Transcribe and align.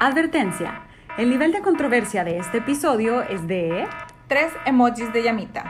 Advertencia. 0.00 0.82
El 1.16 1.28
nivel 1.28 1.50
de 1.50 1.60
controversia 1.60 2.22
de 2.22 2.38
este 2.38 2.58
episodio 2.58 3.22
es 3.22 3.48
de... 3.48 3.88
Tres 4.28 4.52
emojis 4.64 5.12
de 5.12 5.24
llamita. 5.24 5.64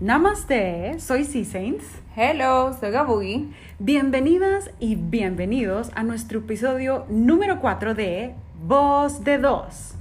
Namaste, 0.00 1.00
soy 1.00 1.24
C-Saints. 1.24 1.84
Hello, 2.14 2.72
soy 2.78 2.92
Gabugi. 2.92 3.52
Bienvenidas 3.80 4.70
y 4.78 4.94
bienvenidos 4.94 5.90
a 5.96 6.04
nuestro 6.04 6.38
episodio 6.38 7.04
número 7.08 7.60
4 7.60 7.94
de 7.94 8.36
Voz 8.62 9.24
de 9.24 9.38
Dos. 9.38 9.96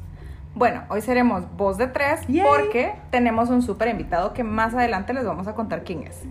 Bueno, 0.54 0.84
hoy 0.90 1.02
seremos 1.02 1.46
voz 1.58 1.80
de 1.80 1.88
tres 1.88 2.28
Yay. 2.28 2.46
porque 2.46 2.94
tenemos 3.10 3.50
un 3.50 3.64
súper 3.64 3.88
invitado 3.88 4.34
que 4.34 4.44
más 4.44 4.76
adelante 4.76 5.16
les 5.16 5.26
vamos 5.26 5.48
a 5.48 5.56
contar 5.56 5.84
quién 5.84 6.04
es. 6.04 6.22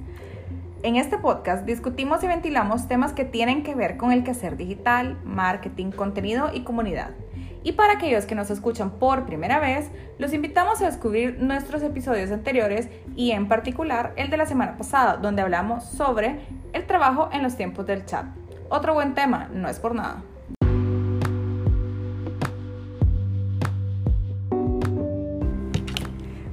En 0.82 0.96
este 0.96 1.16
podcast 1.16 1.64
discutimos 1.64 2.22
y 2.22 2.26
ventilamos 2.26 2.86
temas 2.86 3.12
que 3.12 3.24
tienen 3.24 3.62
que 3.62 3.74
ver 3.74 3.96
con 3.96 4.12
el 4.12 4.22
quehacer 4.22 4.56
digital, 4.56 5.18
marketing, 5.24 5.90
contenido 5.90 6.50
y 6.52 6.64
comunidad. 6.64 7.10
Y 7.62 7.72
para 7.72 7.94
aquellos 7.94 8.26
que 8.26 8.34
nos 8.34 8.50
escuchan 8.50 8.90
por 8.90 9.24
primera 9.24 9.58
vez, 9.58 9.90
los 10.18 10.32
invitamos 10.32 10.80
a 10.80 10.86
descubrir 10.86 11.42
nuestros 11.42 11.82
episodios 11.82 12.30
anteriores 12.30 12.88
y 13.16 13.32
en 13.32 13.48
particular 13.48 14.12
el 14.16 14.30
de 14.30 14.36
la 14.36 14.46
semana 14.46 14.76
pasada, 14.76 15.16
donde 15.16 15.42
hablamos 15.42 15.82
sobre 15.82 16.40
el 16.72 16.86
trabajo 16.86 17.30
en 17.32 17.42
los 17.42 17.56
tiempos 17.56 17.86
del 17.86 18.04
chat. 18.04 18.26
Otro 18.68 18.94
buen 18.94 19.14
tema, 19.14 19.48
no 19.52 19.68
es 19.68 19.80
por 19.80 19.94
nada. 19.94 20.22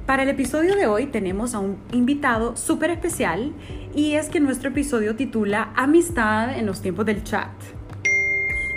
Para 0.06 0.24
el 0.24 0.28
episodio 0.28 0.76
de 0.76 0.86
hoy 0.86 1.06
tenemos 1.06 1.54
a 1.54 1.60
un 1.60 1.78
invitado 1.90 2.58
súper 2.58 2.90
especial 2.90 3.54
y 3.94 4.16
es 4.16 4.28
que 4.28 4.38
nuestro 4.38 4.68
episodio 4.68 5.16
titula 5.16 5.70
Amistad 5.76 6.58
en 6.58 6.66
los 6.66 6.82
tiempos 6.82 7.06
del 7.06 7.24
chat. 7.24 7.48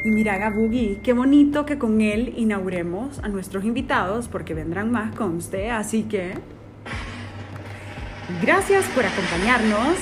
Y 0.05 0.11
mira, 0.11 0.37
Gabugi, 0.37 1.01
qué 1.03 1.11
bonito 1.11 1.65
que 1.65 1.77
con 1.77 1.99
él 1.99 2.33
inauguremos 2.37 3.19
a 3.19 3.27
nuestros 3.27 3.65
invitados 3.65 4.29
porque 4.29 4.53
vendrán 4.53 4.89
más, 4.89 5.13
conste, 5.15 5.69
así 5.69 6.03
que... 6.03 6.33
Gracias 8.41 8.85
por 8.85 9.05
acompañarnos, 9.05 9.97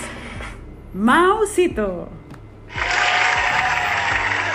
Mausito. 0.93 2.07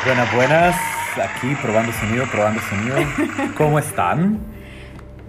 Buenas, 0.04 0.34
buenas. 0.36 0.76
Aquí 1.16 1.52
probando 1.60 1.92
sonido, 1.94 2.26
probando 2.26 2.60
sonido. 2.60 2.96
¿Cómo 3.56 3.80
están? 3.80 4.59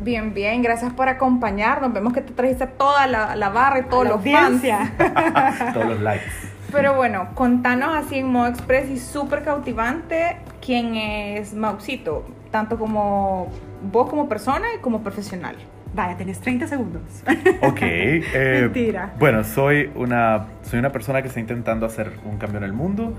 Bien, 0.01 0.33
bien, 0.33 0.61
gracias 0.63 0.91
por 0.93 1.07
acompañarnos. 1.09 1.93
Vemos 1.93 2.11
que 2.13 2.21
te 2.21 2.33
trajiste 2.33 2.65
toda 2.67 3.05
la, 3.07 3.35
la 3.35 3.49
barra 3.49 3.79
y 3.79 3.83
todos 3.83 4.03
la 4.03 4.09
los 4.11 4.19
audiencia. 4.19 4.91
fans. 4.97 5.73
Todos 5.73 5.85
los 5.85 6.01
likes. 6.01 6.25
Pero 6.71 6.95
bueno, 6.95 7.29
contanos 7.35 7.95
así 7.95 8.17
en 8.19 8.31
modo 8.31 8.47
express 8.47 8.89
y 8.89 8.97
súper 8.97 9.43
cautivante 9.43 10.37
quién 10.65 10.95
es 10.95 11.53
Mausito, 11.53 12.25
tanto 12.49 12.77
como 12.79 13.49
vos 13.91 14.09
como 14.09 14.27
persona 14.29 14.67
y 14.75 14.79
como 14.79 15.01
profesional. 15.03 15.55
Vaya, 15.93 16.15
tenés 16.15 16.39
30 16.39 16.67
segundos. 16.67 17.01
Ok. 17.61 17.79
eh, 17.81 18.59
Mentira. 18.63 19.13
Bueno, 19.19 19.43
soy 19.43 19.91
una, 19.95 20.45
soy 20.63 20.79
una 20.79 20.91
persona 20.91 21.21
que 21.21 21.27
está 21.27 21.39
intentando 21.41 21.85
hacer 21.85 22.13
un 22.25 22.37
cambio 22.37 22.57
en 22.59 22.63
el 22.63 22.73
mundo 22.73 23.13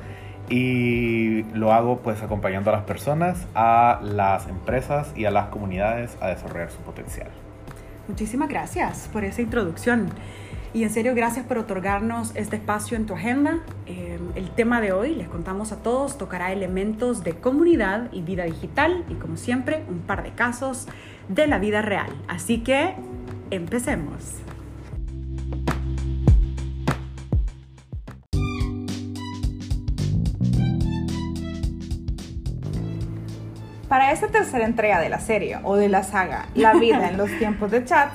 y 0.53 1.45
lo 1.55 1.73
hago 1.73 2.01
pues 2.01 2.23
acompañando 2.23 2.69
a 2.71 2.75
las 2.75 2.85
personas, 2.85 3.47
a 3.55 4.01
las 4.03 4.47
empresas 4.49 5.11
y 5.17 5.25
a 5.25 5.31
las 5.31 5.49
comunidades 5.49 6.15
a 6.21 6.29
desarrollar 6.29 6.71
su 6.71 6.77
potencial. 6.79 7.29
Muchísimas 8.07 8.51
gracias 8.51 9.09
por 9.11 9.25
esa 9.25 9.41
introducción. 9.41 10.11
Y 10.75 10.83
en 10.85 10.91
serio, 10.91 11.15
gracias 11.15 11.47
por 11.47 11.57
otorgarnos 11.57 12.37
este 12.37 12.57
espacio 12.57 12.99
en 12.99 13.07
tu 13.07 13.15
agenda. 13.15 13.61
Eh, 13.87 14.19
el 14.35 14.51
tema 14.51 14.83
de 14.83 14.93
hoy, 14.93 15.15
les 15.15 15.29
contamos 15.29 15.73
a 15.73 15.77
todos, 15.77 16.19
tocará 16.19 16.53
elementos 16.53 17.25
de 17.25 17.33
comunidad 17.33 18.13
y 18.13 18.21
vida 18.21 18.45
digital 18.45 19.05
y 19.09 19.15
como 19.15 19.39
siempre, 19.39 19.85
un 19.89 20.01
par 20.01 20.23
de 20.23 20.33
casos 20.33 20.87
de 21.29 21.47
la 21.47 21.59
vida 21.59 21.81
real. 21.81 22.11
Así 22.29 22.59
que, 22.59 22.95
empecemos. 23.51 24.43
Para 34.13 34.27
esta 34.27 34.39
tercera 34.41 34.67
entrega 34.67 35.01
de 35.01 35.09
la 35.09 35.21
serie 35.21 35.59
o 35.63 35.75
de 35.75 35.89
la 35.89 36.03
saga 36.03 36.45
La 36.55 36.75
vida 36.75 37.09
en 37.09 37.17
los 37.17 37.31
tiempos 37.39 37.71
de 37.71 37.83
chats, 37.83 38.15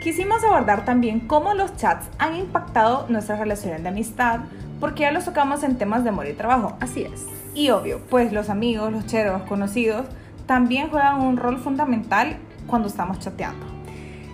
quisimos 0.00 0.42
abordar 0.42 0.84
también 0.84 1.20
cómo 1.20 1.54
los 1.54 1.76
chats 1.76 2.08
han 2.18 2.34
impactado 2.34 3.06
nuestras 3.08 3.38
relaciones 3.38 3.84
de 3.84 3.90
amistad, 3.90 4.40
porque 4.80 5.02
ya 5.02 5.12
los 5.12 5.24
tocamos 5.24 5.62
en 5.62 5.78
temas 5.78 6.02
de 6.02 6.08
amor 6.08 6.26
y 6.26 6.32
trabajo. 6.32 6.76
Así 6.80 7.02
es. 7.02 7.26
Y 7.54 7.70
obvio, 7.70 8.00
pues 8.10 8.32
los 8.32 8.50
amigos, 8.50 8.90
los 8.90 9.06
cheros, 9.06 9.42
conocidos, 9.42 10.04
también 10.46 10.88
juegan 10.88 11.20
un 11.20 11.36
rol 11.36 11.58
fundamental 11.58 12.36
cuando 12.66 12.88
estamos 12.88 13.20
chateando. 13.20 13.66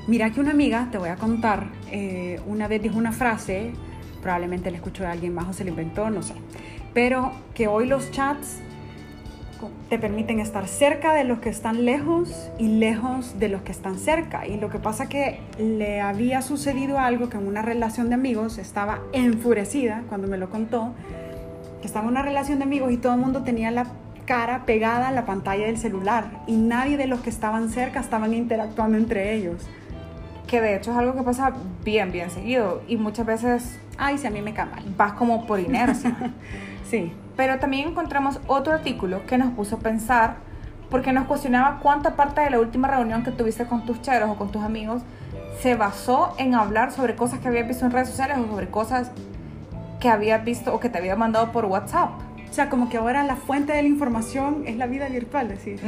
Mira 0.06 0.30
que 0.30 0.40
una 0.40 0.52
amiga, 0.52 0.88
te 0.90 0.96
voy 0.96 1.10
a 1.10 1.16
contar, 1.16 1.66
eh, 1.90 2.40
una 2.46 2.68
vez 2.68 2.80
dijo 2.80 2.96
una 2.96 3.12
frase, 3.12 3.74
probablemente 4.22 4.70
la 4.70 4.78
escuchó 4.78 5.02
de 5.02 5.10
alguien 5.10 5.34
más 5.34 5.46
o 5.46 5.52
se 5.52 5.62
la 5.62 5.68
inventó, 5.68 6.08
no 6.08 6.22
sé, 6.22 6.32
pero 6.94 7.32
que 7.52 7.68
hoy 7.68 7.86
los 7.86 8.10
chats 8.12 8.62
te 9.88 9.98
permiten 9.98 10.40
estar 10.40 10.66
cerca 10.66 11.12
de 11.12 11.24
los 11.24 11.38
que 11.38 11.48
están 11.48 11.84
lejos 11.84 12.50
y 12.58 12.68
lejos 12.68 13.38
de 13.38 13.48
los 13.48 13.62
que 13.62 13.72
están 13.72 13.98
cerca. 13.98 14.46
Y 14.46 14.58
lo 14.58 14.70
que 14.70 14.78
pasa 14.78 15.08
que 15.08 15.40
le 15.58 16.00
había 16.00 16.42
sucedido 16.42 16.98
algo 16.98 17.28
que 17.28 17.36
en 17.36 17.46
una 17.46 17.62
relación 17.62 18.08
de 18.08 18.14
amigos 18.14 18.58
estaba 18.58 19.00
enfurecida 19.12 20.02
cuando 20.08 20.28
me 20.28 20.38
lo 20.38 20.50
contó, 20.50 20.92
que 21.80 21.86
estaba 21.86 22.04
en 22.06 22.12
una 22.12 22.22
relación 22.22 22.58
de 22.58 22.64
amigos 22.64 22.92
y 22.92 22.96
todo 22.96 23.14
el 23.14 23.20
mundo 23.20 23.42
tenía 23.42 23.70
la 23.70 23.86
cara 24.26 24.64
pegada 24.64 25.08
a 25.08 25.12
la 25.12 25.26
pantalla 25.26 25.66
del 25.66 25.76
celular 25.76 26.42
y 26.46 26.56
nadie 26.56 26.96
de 26.96 27.06
los 27.06 27.20
que 27.20 27.30
estaban 27.30 27.68
cerca 27.68 28.00
estaban 28.00 28.32
interactuando 28.32 28.96
entre 28.96 29.34
ellos. 29.34 29.62
Que 30.46 30.60
de 30.60 30.76
hecho 30.76 30.92
es 30.92 30.96
algo 30.96 31.14
que 31.14 31.22
pasa 31.22 31.52
bien, 31.84 32.12
bien 32.12 32.30
seguido 32.30 32.82
y 32.88 32.96
muchas 32.96 33.26
veces 33.26 33.78
Ay, 33.96 34.18
si 34.18 34.26
a 34.26 34.30
mí 34.30 34.42
me 34.42 34.52
cae 34.52 34.66
mal. 34.66 34.82
vas 34.96 35.12
como 35.12 35.46
por 35.46 35.60
inercia. 35.60 36.16
Sí. 36.90 37.12
Pero 37.36 37.58
también 37.58 37.88
encontramos 37.88 38.40
otro 38.46 38.72
artículo 38.72 39.26
que 39.26 39.38
nos 39.38 39.52
puso 39.52 39.76
a 39.76 39.78
pensar 39.78 40.36
porque 40.90 41.12
nos 41.12 41.26
cuestionaba 41.26 41.80
cuánta 41.80 42.14
parte 42.14 42.40
de 42.40 42.50
la 42.50 42.60
última 42.60 42.88
reunión 42.88 43.24
que 43.24 43.32
tuviste 43.32 43.66
con 43.66 43.84
tus 43.84 44.00
cheros 44.02 44.30
o 44.30 44.36
con 44.36 44.52
tus 44.52 44.62
amigos 44.62 45.02
se 45.60 45.74
basó 45.74 46.34
en 46.38 46.54
hablar 46.54 46.92
sobre 46.92 47.14
cosas 47.14 47.40
que 47.40 47.48
habías 47.48 47.66
visto 47.66 47.84
en 47.84 47.90
redes 47.90 48.08
sociales 48.08 48.38
o 48.38 48.46
sobre 48.46 48.68
cosas 48.68 49.10
que 50.00 50.08
habías 50.08 50.44
visto 50.44 50.74
o 50.74 50.80
que 50.80 50.88
te 50.88 50.98
había 50.98 51.16
mandado 51.16 51.52
por 51.52 51.64
WhatsApp. 51.64 52.10
O 52.50 52.52
sea, 52.52 52.68
como 52.70 52.88
que 52.88 52.98
ahora 52.98 53.24
la 53.24 53.34
fuente 53.34 53.72
de 53.72 53.82
la 53.82 53.88
información 53.88 54.62
es 54.66 54.76
la 54.76 54.86
vida 54.86 55.08
virtual, 55.08 55.48
decís. 55.48 55.80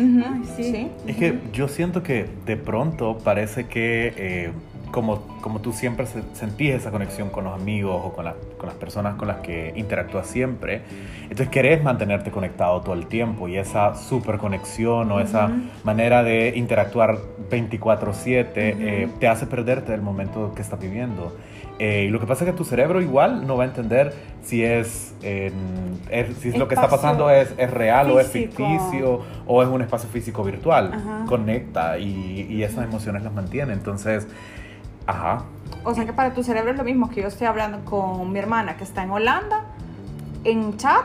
Sí. 0.57 0.65
sí. 0.65 0.91
Es 1.07 1.17
que 1.17 1.39
yo 1.53 1.69
siento 1.69 2.03
que 2.03 2.29
de 2.45 2.57
pronto 2.57 3.19
parece 3.19 3.67
que 3.67 4.15
eh, 4.17 4.51
como, 4.91 5.21
como 5.41 5.61
tú 5.61 5.73
siempre 5.73 6.07
se- 6.07 6.23
sentís 6.35 6.75
esa 6.75 6.91
conexión 6.91 7.29
con 7.31 7.45
los 7.45 7.55
amigos 7.55 8.01
o 8.05 8.13
con, 8.13 8.25
la- 8.25 8.35
con 8.57 8.67
las 8.69 8.77
personas 8.77 9.17
con 9.17 9.29
las 9.29 9.39
que 9.39 9.73
interactúas 9.77 10.27
siempre, 10.27 10.83
entonces 11.23 11.49
querés 11.49 11.83
mantenerte 11.83 12.31
conectado 12.31 12.81
todo 12.81 12.95
el 12.95 13.07
tiempo 13.07 13.49
y 13.49 13.57
esa 13.57 13.95
super 13.95 14.39
conexión 14.39 15.11
o 15.13 15.21
esa 15.21 15.47
Ujú. 15.47 15.55
manera 15.85 16.23
de 16.23 16.53
interactuar 16.57 17.19
24/7 17.51 18.51
eh, 18.57 19.07
Ujú. 19.09 19.19
te 19.19 19.29
hace 19.29 19.47
perderte 19.47 19.93
del 19.93 20.03
momento 20.03 20.53
que 20.55 20.63
estás 20.63 20.81
viviendo. 20.81 21.37
Eh, 21.79 22.07
y 22.09 22.11
lo 22.11 22.19
que 22.21 22.27
pasa 22.27 22.45
es 22.45 22.51
que 22.53 22.57
tu 22.57 22.65
cerebro 22.65 23.03
igual 23.03 23.47
no 23.47 23.59
va 23.59 23.65
a 23.65 23.67
entender 23.67 24.15
si 24.43 24.65
es, 24.65 25.15
en- 25.23 26.01
es- 26.11 26.35
si 26.39 26.49
es 26.49 26.57
lo 26.57 26.69
que 26.69 26.75
está 26.75 26.89
pasando 26.89 27.29
es, 27.31 27.53
es 27.59 27.71
real 27.71 28.11
o 28.13 28.19
es 28.19 28.29
físico. 28.29 28.67
ficticio 28.67 29.21
o 29.47 29.63
es 29.63 29.69
un 29.69 29.83
espacio 29.83 30.09
físico 30.09 30.43
virtual. 30.43 30.93
Ajá. 30.95 31.25
Conecta 31.29 31.99
y, 31.99 32.47
y 32.49 32.63
esas 32.63 32.85
emociones 32.85 33.23
las 33.25 33.33
mantiene. 33.35 33.75
Entonces, 33.75 34.27
ajá. 35.07 35.43
O 35.85 35.95
sea 35.95 36.05
que 36.05 36.13
para 36.13 36.35
tu 36.35 36.43
cerebro 36.43 36.73
es 36.73 36.77
lo 36.77 36.85
mismo 36.85 37.09
que 37.11 37.23
yo 37.23 37.29
estoy 37.29 37.47
hablando 37.47 37.85
con 37.85 38.33
mi 38.33 38.39
hermana 38.39 38.77
que 38.77 38.85
está 38.85 39.03
en 39.05 39.11
Holanda, 39.11 39.65
en 40.45 40.77
chat, 40.77 41.05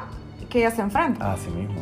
que 0.49 0.59
ella 0.59 0.71
se 0.71 0.81
enfrenta. 0.81 1.33
Así 1.33 1.49
mismo. 1.49 1.81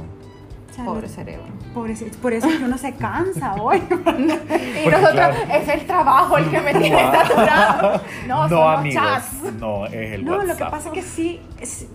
O 0.69 0.73
sea, 0.73 0.85
Pobre 0.85 1.07
no- 1.07 1.13
cerebro. 1.13 1.45
Pobre, 1.73 1.95
por 2.21 2.33
eso 2.33 2.47
es 2.49 2.57
que 2.57 2.63
uno 2.65 2.77
se 2.77 2.93
cansa 2.95 3.53
hoy. 3.61 3.77
Y 3.77 3.81
Porque, 3.95 4.89
nosotros, 4.91 5.11
claro. 5.13 5.35
es 5.53 5.67
el 5.69 5.85
trabajo 5.87 6.37
el 6.37 6.49
que 6.49 6.59
me 6.61 6.73
tiene 6.73 7.11
saturado. 7.11 8.01
No, 8.27 8.49
son 8.49 8.57
los 8.59 8.77
amigos. 8.79 9.03
chats. 9.03 9.53
No, 9.59 9.85
es 9.85 9.93
el 10.13 10.25
No, 10.25 10.31
WhatsApp. 10.37 10.47
lo 10.59 10.65
que 10.65 10.71
pasa 10.71 10.87
es 10.89 10.93
que 10.93 11.01
sí, 11.03 11.41
es- 11.59 11.87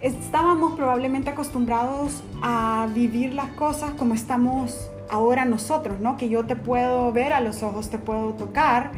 estábamos 0.00 0.72
probablemente 0.74 1.30
acostumbrados 1.30 2.22
a 2.42 2.86
vivir 2.94 3.34
las 3.34 3.48
cosas 3.50 3.90
como 3.92 4.14
estamos 4.14 4.90
ahora 5.10 5.44
nosotros, 5.44 6.00
¿no? 6.00 6.16
Que 6.16 6.28
yo 6.28 6.44
te 6.46 6.56
puedo 6.56 7.12
ver 7.12 7.32
a 7.32 7.40
los 7.40 7.62
ojos, 7.62 7.90
te 7.90 7.98
puedo 7.98 8.32
tocar, 8.34 8.92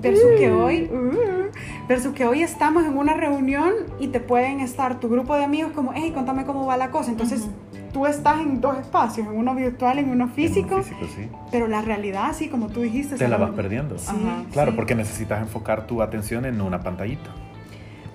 versus 0.00 0.30
que 0.38 0.50
hoy, 0.50 0.90
uh, 0.92 1.86
versus 1.88 2.12
que 2.14 2.24
hoy 2.26 2.42
estamos 2.42 2.84
en 2.84 2.96
una 2.96 3.14
reunión 3.14 3.72
y 3.98 4.08
te 4.08 4.20
pueden 4.20 4.60
estar 4.60 5.00
tu 5.00 5.08
grupo 5.08 5.36
de 5.36 5.44
amigos 5.44 5.72
como, 5.72 5.92
hey, 5.94 6.12
contame 6.14 6.44
cómo 6.44 6.66
va 6.66 6.76
la 6.76 6.90
cosa. 6.90 7.10
Entonces, 7.10 7.48
tú 7.92 8.06
estás 8.06 8.40
en 8.40 8.60
dos 8.60 8.76
espacios, 8.78 9.26
en 9.28 9.36
uno 9.36 9.54
virtual, 9.54 9.98
en 9.98 10.10
uno 10.10 10.24
En 10.24 10.30
físico, 10.32 10.76
un 10.76 10.84
físico, 10.84 11.06
sí. 11.14 11.28
pero 11.50 11.68
la 11.68 11.80
realidad, 11.82 12.32
sí, 12.34 12.48
como 12.48 12.66
tú 12.68 12.80
dijiste, 12.80 13.16
Te 13.16 13.28
la 13.28 13.36
va- 13.36 13.46
vas 13.46 13.54
perdiendo. 13.54 13.98
Sí, 13.98 14.08
Ajá. 14.10 14.42
Claro, 14.52 14.72
sí. 14.72 14.76
porque 14.76 14.94
necesitas 14.94 15.40
enfocar 15.40 15.86
tu 15.86 16.02
atención 16.02 16.44
en 16.44 16.60
una 16.60 16.80
pantallita. 16.82 17.30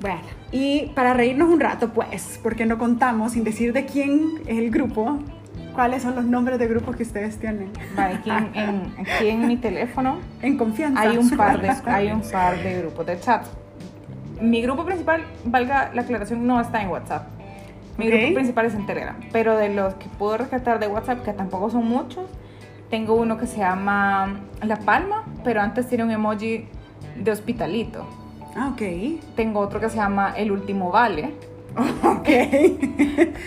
Bueno, 0.01 0.19
y 0.51 0.87
para 0.95 1.13
reírnos 1.13 1.49
un 1.49 1.59
rato, 1.59 1.89
pues, 1.93 2.39
porque 2.41 2.65
no 2.65 2.77
contamos 2.77 3.33
sin 3.33 3.43
decir 3.43 3.73
de 3.73 3.85
quién 3.85 4.41
es 4.47 4.57
el 4.57 4.69
grupo, 4.71 5.19
cuáles 5.79 6.03
son 6.03 6.13
los 6.13 6.25
nombres 6.25 6.59
de 6.59 6.67
grupos 6.67 6.97
que 6.97 7.03
ustedes 7.03 7.37
tienen. 7.39 7.69
Vale, 7.95 8.15
aquí, 8.15 8.29
en, 8.29 8.51
en- 8.53 8.93
aquí 8.99 9.29
en 9.29 9.47
mi 9.47 9.55
teléfono 9.55 10.17
En 10.41 10.57
confianza. 10.57 10.99
hay 10.99 11.17
un 11.17 11.29
par 11.37 11.61
de, 11.61 11.69
hay 11.85 12.11
un 12.11 12.21
par 12.21 12.61
de 12.61 12.79
grupos 12.81 13.05
de 13.05 13.17
chat. 13.21 13.45
Mi 14.41 14.61
grupo 14.61 14.83
principal, 14.83 15.23
valga 15.45 15.89
la 15.93 16.01
aclaración, 16.01 16.45
no 16.45 16.59
está 16.59 16.81
en 16.81 16.89
WhatsApp. 16.89 17.27
Mi 17.97 18.07
Ok. 18.07 18.13
grupo 18.13 18.33
principal 18.33 18.65
es 18.65 18.73
en 18.73 18.85
Telegram. 18.87 19.15
Pero 19.31 19.55
de 19.55 19.69
los 19.73 19.93
que 19.93 20.07
puedo 20.17 20.35
rescatar 20.35 20.79
de 20.79 20.87
WhatsApp, 20.87 21.23
que 21.23 21.31
tampoco 21.31 21.69
son 21.69 21.85
muchos, 21.87 22.25
tengo 22.89 23.13
uno 23.15 23.37
que 23.37 23.47
se 23.47 23.59
llama 23.59 24.41
La 24.61 24.75
Palma, 24.75 25.23
pero 25.45 25.61
antes 25.61 25.87
tiene 25.87 26.03
un 26.03 26.11
emoji 26.11 26.65
de 27.15 27.31
hospitalito. 27.31 28.05
Ah, 28.57 28.71
ok. 28.73 28.81
Tengo 29.37 29.61
otro 29.61 29.79
que 29.79 29.87
se 29.89 29.95
llama 29.95 30.33
El 30.35 30.51
Último 30.51 30.91
Vale 30.91 31.35
Ok. 32.03 32.29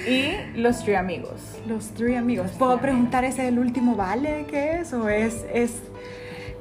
y 0.08 0.58
Los 0.58 0.84
Tres 0.84 0.98
Amigos. 0.98 1.58
Los 1.66 1.90
tres 1.90 2.18
amigos. 2.18 2.50
¿Puedo 2.58 2.78
preguntar 2.78 3.24
ese 3.24 3.48
el 3.48 3.58
último 3.58 3.96
vale 3.96 4.46
que 4.48 4.80
es 4.80 4.92
o 4.92 5.08
es, 5.08 5.44
es 5.52 5.74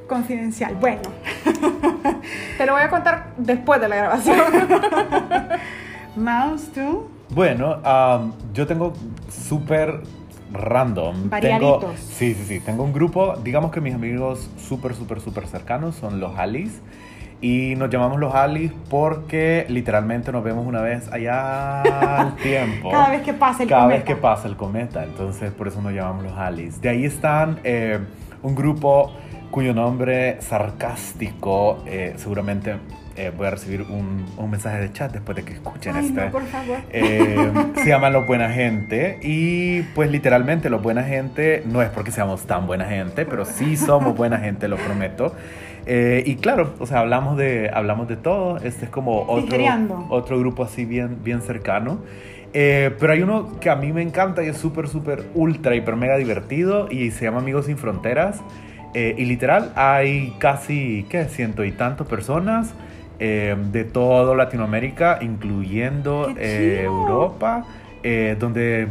confidencial? 0.08 0.76
Bueno, 0.76 1.02
Te 2.58 2.66
lo 2.66 2.74
voy 2.74 2.82
a 2.82 2.90
contar 2.90 3.34
después 3.38 3.82
de 3.82 3.90
la 3.90 3.96
grabación. 3.96 4.40
Mouse, 6.16 6.72
tú. 6.74 7.08
Bueno, 7.30 7.80
am, 7.84 8.34
yo 8.54 8.68
tengo 8.68 8.94
súper 9.30 10.02
random. 10.52 11.30
Variaditos. 11.30 11.80
Tengo, 11.80 11.94
sí, 11.98 12.34
sí, 12.36 12.44
sí. 12.46 12.60
Tengo 12.60 12.84
un 12.84 12.94
grupo, 12.94 13.36
digamos 13.38 13.72
que 13.72 13.82
mis 13.82 13.96
amigos 13.96 14.50
súper, 14.58 14.96
súper, 14.96 15.22
súper 15.22 15.48
cercanos 15.48 15.96
son 15.96 16.20
los 16.20 16.38
Alis. 16.38 16.82
Y 17.42 17.74
nos 17.76 17.90
llamamos 17.90 18.20
los 18.20 18.36
Alis 18.36 18.72
porque 18.90 19.66
literalmente 19.68 20.32
nos 20.32 20.44
vemos 20.44 20.66
una 20.68 20.82
vez 20.82 21.12
allá 21.12 21.82
al 21.82 22.36
tiempo. 22.44 22.92
Cada 22.92 23.10
vez 23.10 23.22
que 23.24 23.34
pasa 23.34 23.64
el 23.64 23.70
Cada 23.70 23.82
cometa. 23.84 23.98
vez 23.98 24.06
que 24.06 24.16
pasa 24.16 24.48
el 24.48 24.56
cometa. 24.56 25.04
Entonces, 25.04 25.52
por 25.52 25.68
eso 25.68 25.82
nos 25.82 25.92
llamamos 25.94 26.24
los 26.24 26.38
Alis. 26.38 26.80
De 26.82 26.90
ahí 26.90 27.04
están 27.04 27.60
eh, 27.64 28.00
un 28.44 28.54
grupo 28.56 29.12
cuyo 29.50 29.74
nombre 29.74 30.40
sarcástico, 30.42 31.84
eh, 31.86 32.14
seguramente 32.18 32.76
eh, 33.18 33.32
voy 33.36 33.48
a 33.48 33.52
recibir 33.52 33.82
un, 33.82 34.26
un 34.38 34.50
mensaje 34.50 34.80
de 34.80 34.94
chat 34.94 35.12
después 35.12 35.36
de 35.36 35.44
que 35.44 35.54
escuchen 35.54 35.96
Ay, 35.96 36.06
este. 36.08 36.26
no, 36.26 36.32
por 36.32 36.44
favor. 36.46 36.78
Eh, 36.92 37.52
se 37.76 37.86
llaman 37.90 38.14
Los 38.14 38.26
Buena 38.26 38.50
Gente 38.52 39.20
y 39.22 39.82
pues 39.94 40.10
literalmente 40.10 40.70
Los 40.70 40.82
Buena 40.82 41.04
Gente 41.04 41.64
no 41.66 41.82
es 41.82 41.90
porque 41.90 42.12
seamos 42.12 42.44
tan 42.44 42.66
buena 42.68 42.86
gente, 42.86 43.26
pero 43.26 43.44
sí 43.46 43.76
somos 43.76 44.16
buena 44.16 44.38
gente, 44.38 44.68
lo 44.68 44.78
prometo. 44.78 45.36
Eh, 45.86 46.24
y 46.26 46.36
claro, 46.36 46.74
o 46.80 46.86
sea, 46.86 47.00
hablamos 47.00 47.38
de, 47.38 47.70
hablamos 47.74 48.08
de 48.08 48.18
todo. 48.18 48.58
Este 48.58 48.86
es 48.86 48.92
como 48.92 49.24
otro, 49.24 49.58
otro 50.10 50.40
grupo 50.40 50.64
así 50.64 50.86
bien, 50.86 51.18
bien 51.24 51.42
cercano. 51.42 52.00
Eh, 52.54 52.94
pero 53.00 53.14
hay 53.14 53.22
uno 53.22 53.60
que 53.60 53.70
a 53.70 53.76
mí 53.76 53.94
me 53.94 54.02
encanta 54.02 54.44
y 54.44 54.48
es 54.48 54.58
súper, 54.58 54.88
súper, 54.88 55.24
ultra, 55.34 55.76
hiper, 55.76 55.96
mega 55.96 56.18
divertido 56.18 56.88
y 56.92 57.12
se 57.12 57.26
llama 57.26 57.40
Amigos 57.40 57.66
Sin 57.66 57.78
Fronteras. 57.78 58.42
Eh, 58.94 59.16
y 59.18 59.26
literal, 59.26 59.72
hay 59.76 60.36
casi, 60.38 61.06
¿qué? 61.10 61.26
Ciento 61.26 61.64
y 61.64 61.72
tantos 61.72 62.08
personas 62.08 62.74
eh, 63.20 63.56
de 63.72 63.84
toda 63.86 64.36
Latinoamérica, 64.36 65.20
incluyendo 65.22 66.34
¡Qué 66.36 66.82
eh! 66.82 66.84
Europa, 66.84 67.66
eh, 68.04 68.36
donde 68.38 68.88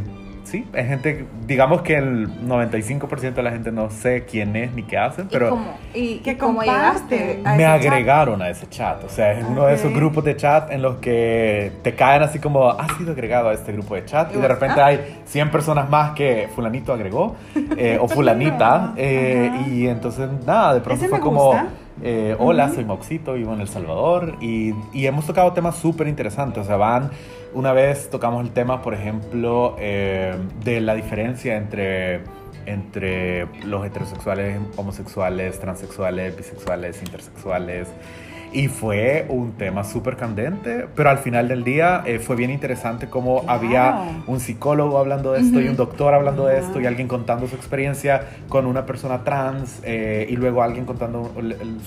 sí, 0.51 0.67
hay 0.73 0.85
gente, 0.85 1.25
digamos 1.47 1.81
que 1.81 1.95
el 1.95 2.27
95% 2.45 3.33
de 3.33 3.43
la 3.43 3.51
gente 3.51 3.71
no 3.71 3.89
sé 3.89 4.25
quién 4.25 4.55
es 4.55 4.73
ni 4.73 4.83
qué 4.83 4.97
hacen, 4.97 5.27
¿Y 5.29 5.29
pero 5.31 5.49
cómo, 5.49 5.77
y, 5.93 6.17
¿Qué 6.19 6.31
y 6.31 6.35
cómo 6.35 6.61
llegaste 6.61 7.41
a 7.45 7.55
me 7.55 7.63
ese 7.63 7.83
chat? 7.83 7.93
agregaron 7.93 8.41
a 8.41 8.49
ese 8.49 8.67
chat. 8.69 9.03
O 9.03 9.09
sea, 9.09 9.31
es 9.31 9.45
uno 9.47 9.65
de 9.65 9.73
esos 9.75 9.93
grupos 9.93 10.23
de 10.25 10.35
chat 10.35 10.71
en 10.71 10.81
los 10.81 10.97
que 10.97 11.71
te 11.83 11.95
caen 11.95 12.23
así 12.23 12.39
como, 12.39 12.69
has 12.69 12.97
sido 12.97 13.13
agregado 13.13 13.49
a 13.49 13.53
este 13.53 13.71
grupo 13.71 13.95
de 13.95 14.05
chat. 14.05 14.35
Y 14.35 14.39
de 14.39 14.47
repente 14.47 14.81
¿ah? 14.81 14.87
hay 14.87 15.21
100 15.25 15.49
personas 15.51 15.89
más 15.89 16.11
que 16.11 16.49
fulanito 16.55 16.93
agregó 16.93 17.35
eh, 17.77 17.97
o 18.01 18.07
fulanita. 18.09 18.93
eh, 18.97 19.49
y 19.67 19.87
entonces, 19.87 20.29
nada, 20.45 20.73
de 20.75 20.81
pronto 20.81 20.99
Ese 21.01 21.09
fue 21.09 21.19
me 21.19 21.23
como, 21.23 21.45
gusta. 21.47 21.67
Eh, 22.03 22.35
hola, 22.39 22.69
soy 22.69 22.85
Moxito, 22.85 23.33
vivo 23.33 23.53
en 23.53 23.61
El 23.61 23.67
Salvador. 23.67 24.35
Y, 24.41 24.73
y 24.93 25.05
hemos 25.05 25.25
tocado 25.25 25.53
temas 25.53 25.77
súper 25.77 26.07
interesantes. 26.07 26.63
O 26.63 26.65
sea, 26.65 26.77
van, 26.77 27.11
una 27.53 27.73
vez 27.73 28.09
tocamos 28.09 28.43
el 28.45 28.51
tema, 28.51 28.81
por 28.81 28.93
ejemplo, 28.93 29.75
eh, 29.79 30.35
de 30.63 30.81
la 30.81 30.95
diferencia 30.95 31.57
entre 31.57 32.21
entre 32.65 33.47
los 33.65 33.85
heterosexuales, 33.85 34.59
homosexuales, 34.75 35.59
transexuales, 35.59 36.35
bisexuales, 36.37 37.01
intersexuales. 37.01 37.87
Y 38.53 38.67
fue 38.67 39.25
un 39.29 39.53
tema 39.53 39.85
súper 39.85 40.17
candente, 40.17 40.85
pero 40.93 41.09
al 41.09 41.19
final 41.19 41.47
del 41.47 41.63
día 41.63 42.03
eh, 42.05 42.19
fue 42.19 42.35
bien 42.35 42.51
interesante 42.51 43.07
como 43.09 43.43
Claro. 43.43 43.53
había 43.57 44.01
un 44.27 44.41
psicólogo 44.41 44.97
hablando 44.97 45.31
de 45.31 45.39
esto 45.41 45.61
y 45.61 45.69
un 45.69 45.77
doctor 45.77 46.13
hablando 46.13 46.45
de 46.45 46.57
Ajá. 46.57 46.67
esto 46.67 46.81
y 46.81 46.85
alguien 46.85 47.07
contando 47.07 47.47
su 47.47 47.55
experiencia 47.55 48.23
con 48.49 48.65
una 48.65 48.85
persona 48.85 49.23
trans 49.23 49.79
eh, 49.83 50.27
y 50.29 50.35
luego 50.35 50.61
alguien 50.63 50.83
contando 50.85 51.31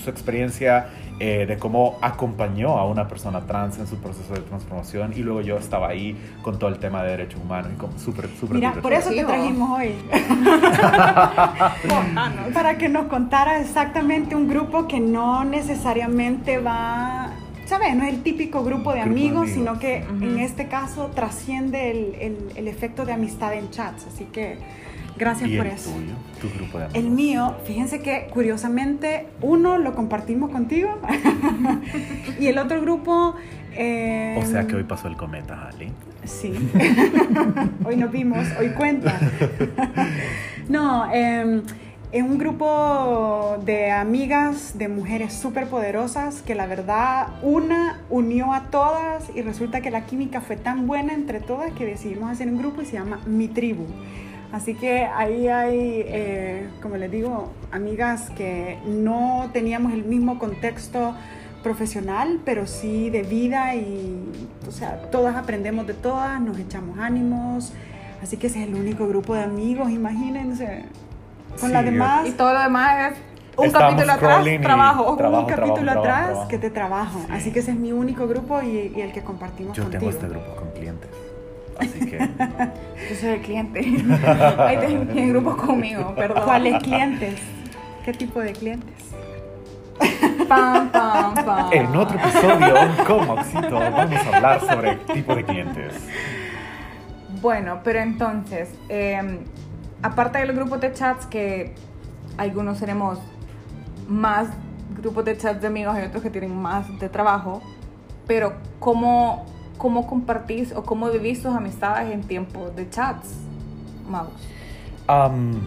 su 0.03 0.09
experiencia 0.09 0.87
eh, 1.19 1.45
de 1.47 1.57
cómo 1.57 1.97
acompañó 2.01 2.77
a 2.77 2.85
una 2.85 3.07
persona 3.07 3.41
trans 3.41 3.77
en 3.77 3.87
su 3.87 3.97
proceso 3.97 4.33
de 4.33 4.41
transformación 4.41 5.13
y 5.15 5.19
luego 5.21 5.41
yo 5.41 5.57
estaba 5.57 5.87
ahí 5.89 6.17
con 6.41 6.57
todo 6.59 6.69
el 6.69 6.77
tema 6.79 7.03
de 7.03 7.11
derechos 7.11 7.39
humanos 7.41 7.71
y 7.73 7.77
como 7.77 7.97
súper, 7.99 8.27
súper 8.39 8.55
Mira, 8.57 8.73
por 8.73 8.91
eso 8.91 9.09
te 9.11 9.23
trajimos 9.23 9.79
hoy. 9.79 9.93
Para 12.53 12.77
que 12.77 12.89
nos 12.89 13.05
contara 13.05 13.59
exactamente 13.61 14.35
un 14.35 14.49
grupo 14.49 14.87
que 14.87 14.99
no 14.99 15.45
necesariamente 15.45 16.54
va, 16.59 17.31
¿sabes? 17.65 17.95
No 17.95 18.03
es 18.03 18.13
el 18.13 18.23
típico 18.23 18.63
grupo 18.63 18.93
de 18.93 19.01
Grupo 19.01 19.15
de 19.15 19.21
amigos, 19.21 19.49
sino 19.49 19.79
que 19.79 20.03
Ujú. 20.13 20.23
en 20.23 20.39
este 20.39 20.67
caso 20.67 21.07
trasciende 21.13 21.91
el, 21.91 22.15
el- 22.21 22.51
el 22.55 22.67
efecto 22.67 23.05
de 23.05 23.13
amistad 23.13 23.53
en 23.53 23.69
chats. 23.71 24.05
Así 24.07 24.25
que 24.25 24.57
gracias 25.17 25.49
¿Y 25.49 25.57
por 25.57 25.65
el 25.67 25.73
eso. 25.73 25.91
tuyo? 25.91 26.13
¿Tu 26.41 26.49
grupo 26.57 26.77
de 26.79 26.85
amigos? 26.85 27.03
El 27.03 27.09
mío, 27.11 27.55
fíjense 27.65 28.01
que 28.01 28.27
curiosamente 28.33 29.27
uno 29.41 29.77
lo 29.77 29.95
compartimos 29.95 30.51
contigo 30.51 30.99
y 32.39 32.47
el 32.47 32.57
otro 32.57 32.81
grupo... 32.81 33.35
eh, 33.77 34.39
O 34.41 34.45
sea 34.45 34.67
que 34.67 34.75
hoy 34.75 34.83
pasó 34.83 35.07
el 35.07 35.15
cometa, 35.17 35.69
Ali. 35.69 35.91
Sí. 36.25 36.53
hoy 37.85 37.97
nos 37.97 38.11
vimos, 38.11 38.45
hoy 38.59 38.69
cuenta. 38.69 39.19
no, 40.69 41.05
eh, 41.13 41.61
es 42.15 42.23
un 42.23 42.37
grupo 42.37 43.57
de 43.65 43.91
amigas, 43.91 44.77
de 44.77 44.87
mujeres 44.87 45.33
súper 45.33 45.67
poderosas 45.67 46.41
que 46.41 46.55
la 46.55 46.65
verdad 46.65 47.27
una 47.41 48.03
unió 48.09 48.53
a 48.53 48.69
todas 48.71 49.29
y 49.35 49.41
resulta 49.41 49.81
que 49.81 49.91
la 49.91 50.05
química 50.05 50.39
fue 50.39 50.55
tan 50.55 50.87
buena 50.87 51.13
entre 51.13 51.41
todas 51.41 51.73
que 51.73 51.85
decidimos 51.85 52.31
hacer 52.31 52.47
un 52.47 52.57
grupo 52.57 52.81
y 52.81 52.85
se 52.85 52.93
llama 52.93 53.19
Mi 53.25 53.49
Tribu. 53.49 53.83
Así 54.53 54.75
que 54.75 55.03
ahí 55.03 55.49
hay, 55.49 56.05
eh, 56.07 56.69
como 56.81 56.95
les 56.95 57.11
digo, 57.11 57.51
amigas 57.73 58.29
que 58.29 58.79
no 58.85 59.49
teníamos 59.51 59.91
el 59.91 60.05
mismo 60.05 60.39
contexto 60.39 61.13
profesional, 61.63 62.39
pero 62.45 62.65
sí 62.65 63.09
de 63.09 63.23
vida 63.23 63.75
y, 63.75 64.23
o 64.65 64.71
sea, 64.71 65.01
todas 65.11 65.35
aprendemos 65.35 65.85
de 65.85 65.95
todas, 65.95 66.39
nos 66.39 66.57
echamos 66.59 66.97
ánimos, 66.97 67.73
así 68.23 68.37
que 68.37 68.47
ese 68.47 68.63
es 68.63 68.69
el 68.69 68.75
único 68.75 69.05
grupo 69.05 69.35
de 69.35 69.43
amigos, 69.43 69.91
imagínense. 69.91 70.85
Con 71.51 71.69
Sí, 71.69 71.73
las 71.73 71.85
demás, 71.85 72.27
Y 72.27 72.31
todo 72.31 72.53
lo 72.53 72.59
demás 72.59 73.11
es 73.13 73.17
un 73.57 73.71
capítulo 73.71 74.11
atrás, 74.13 74.43
trabajo. 74.61 75.15
trabajo, 75.15 75.39
un 75.41 75.45
capítulo 75.47 75.75
trabajo, 75.91 75.99
atrás 76.01 76.25
trabajo. 76.27 76.47
que 76.49 76.57
te 76.57 76.69
trabajo, 76.69 77.19
Sí. 77.27 77.33
así 77.33 77.51
que 77.53 77.59
ese 77.59 77.71
es 77.71 77.77
mi 77.77 77.91
único 77.93 78.27
grupo 78.27 78.61
y, 78.61 78.91
y 78.95 79.01
el 79.01 79.13
que 79.13 79.21
compartimos 79.21 79.75
Yo 79.77 79.83
contigo. 79.83 79.99
tengo 80.01 80.11
este 80.11 80.27
grupo 80.27 80.55
con 80.55 80.71
clientes. 80.71 81.09
Así 81.79 81.99
que. 82.05 82.17
Yo 83.09 83.15
soy 83.19 83.29
el 83.29 83.41
cliente. 83.41 83.79
Ahí 84.59 84.77
tengo 84.77 85.05
mi 85.13 85.27
grupo 85.29 85.55
conmigo, 85.57 86.13
perdón. 86.15 86.43
¿Cuáles 86.43 86.81
clientes? 86.83 87.39
¿Qué 88.03 88.13
tipo 88.13 88.39
de 88.41 88.51
clientes? 88.53 88.93
Pam, 90.49 90.89
pam, 90.89 91.33
pam. 91.33 91.69
en 91.71 91.95
otro 91.95 92.19
episodio 92.19 92.75
con 93.07 93.25
Moxito 93.27 93.71
vamos 93.71 94.25
a 94.27 94.35
hablar 94.35 94.59
sobre 94.61 94.95
tipo 95.13 95.33
de 95.35 95.43
clientes. 95.45 95.93
Bueno, 97.41 97.79
pero 97.83 97.99
entonces, 97.99 98.69
eh, 98.89 99.39
aparte 100.05 100.37
de 100.37 100.45
los 100.45 100.55
grupos 100.55 100.79
de 100.81 100.93
chats, 100.93 101.25
que 101.25 101.73
algunos 102.37 102.79
tenemos 102.79 103.17
más 104.07 104.49
grupos 104.95 105.25
de 105.25 105.35
chats 105.35 105.61
de 105.61 105.67
amigos 105.67 105.97
y 105.97 106.05
otros 106.05 106.21
que 106.21 106.29
tienen 106.29 106.55
más 106.55 106.99
de 106.99 107.09
trabajo, 107.09 107.63
pero 108.27 108.53
¿cómo, 108.79 109.47
cómo 109.79 110.05
compartís 110.05 110.73
o 110.73 110.83
cómo 110.83 111.09
vivís 111.09 111.41
tus 111.41 111.55
amistades 111.55 112.13
en 112.13 112.21
tiempos 112.21 112.75
de 112.75 112.87
chats, 112.87 113.33
Maus? 114.07 114.29
Am, 115.07 115.59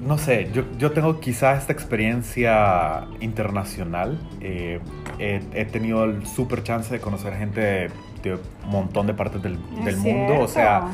no 0.00 0.16
sé, 0.16 0.48
yo, 0.52 0.62
yo 0.78 0.92
tengo 0.92 1.18
quizá 1.18 1.54
esta 1.54 1.72
experiencia 1.72 3.08
internacional. 3.18 4.20
Eh, 4.40 4.78
he, 5.18 5.42
he 5.52 5.64
tenido 5.64 6.04
el 6.04 6.24
super 6.28 6.62
chance 6.62 6.94
de 6.94 7.00
conocer 7.00 7.34
gente 7.34 7.60
de, 7.60 7.90
de 8.22 8.34
un 8.34 8.70
montón 8.70 9.08
de 9.08 9.14
partes 9.14 9.42
del, 9.42 9.58
del 9.84 9.96
mundo. 9.96 10.38
O 10.38 10.46
sea, 10.46 10.92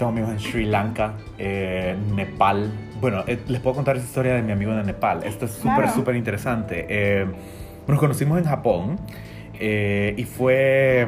tengo 0.00 0.12
amigos 0.12 0.30
en 0.30 0.40
Sri 0.40 0.64
Lanka, 0.64 1.12
eh, 1.36 1.94
Nepal. 2.14 2.72
Bueno, 3.02 3.22
eh, 3.26 3.38
les 3.48 3.60
puedo 3.60 3.76
contar 3.76 3.96
esa 3.98 4.06
historia 4.06 4.32
de 4.34 4.42
mi 4.42 4.50
amigo 4.50 4.72
de 4.72 4.82
Nepal. 4.82 5.22
Esto 5.24 5.44
es 5.44 5.50
súper, 5.52 5.74
Claro. 5.74 5.92
súper 5.92 6.16
interesante. 6.16 6.86
Eh, 6.88 7.26
nos 7.86 7.98
conocimos 7.98 8.38
en 8.38 8.44
Japón. 8.46 8.98
Eh, 9.58 10.14
y 10.16 10.24
fue, 10.24 11.06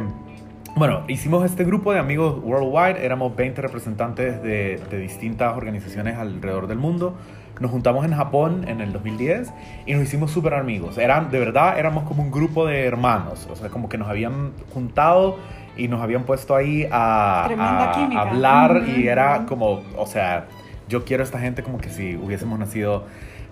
bueno, 0.77 1.05
hicimos 1.09 1.43
este 1.47 1.65
grupo 1.65 1.95
de 1.95 2.01
amigos 2.01 2.39
worldwide, 2.45 3.03
éramos 3.03 3.35
20 3.35 3.63
representantes 3.63 4.43
de, 4.43 4.79
de 4.91 4.99
distintas 4.99 5.57
organizaciones 5.57 6.19
alrededor 6.19 6.67
del 6.67 6.77
mundo. 6.77 7.17
Nos 7.61 7.71
juntamos 7.71 8.05
en 8.05 8.13
Japón 8.13 8.67
en 8.69 8.83
el 8.83 8.93
2010 8.93 9.55
y 9.87 9.95
nos 9.95 10.03
hicimos 10.03 10.33
súper 10.33 10.53
amigos. 10.53 10.99
Eran, 10.99 11.31
de 11.31 11.39
verdad, 11.39 11.79
éramos 11.79 12.05
como 12.05 12.23
un 12.23 12.31
grupo 12.31 12.67
de 12.67 12.85
hermanos, 12.85 13.49
o 13.51 13.57
sea, 13.57 13.71
como 13.71 13.89
que 13.89 13.97
nos 13.97 14.09
habían 14.09 14.53
juntado 14.75 15.39
y 15.77 15.89
nos 15.89 16.01
habían 16.03 16.25
puesto 16.25 16.55
ahí 16.55 16.87
a, 16.91 17.45
a 17.45 17.93
química. 17.95 18.21
hablar 18.21 18.83
y 18.87 18.91
Ujú. 19.01 19.09
era 19.09 19.47
como, 19.47 19.83
o 19.97 20.07
sea, 20.07 20.47
yo 20.89 21.05
quiero 21.05 21.23
a 21.23 21.25
esta 21.25 21.39
gente 21.39 21.63
como 21.63 21.79
que 21.79 21.89
si 21.91 22.17
hubiésemos 22.17 22.59
nacido 22.59 23.07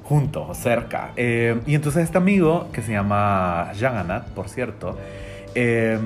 juntos 0.04 0.44
o 0.48 0.54
cerca. 0.54 1.12
Eh, 1.16 1.60
y 1.66 1.74
entonces 1.74 2.04
este 2.04 2.18
amigo, 2.18 2.68
que 2.72 2.82
se 2.82 2.92
llama 2.92 3.70
Jagannath, 3.78 4.26
por 4.30 4.48
cierto, 4.48 4.98
eh, 5.54 5.98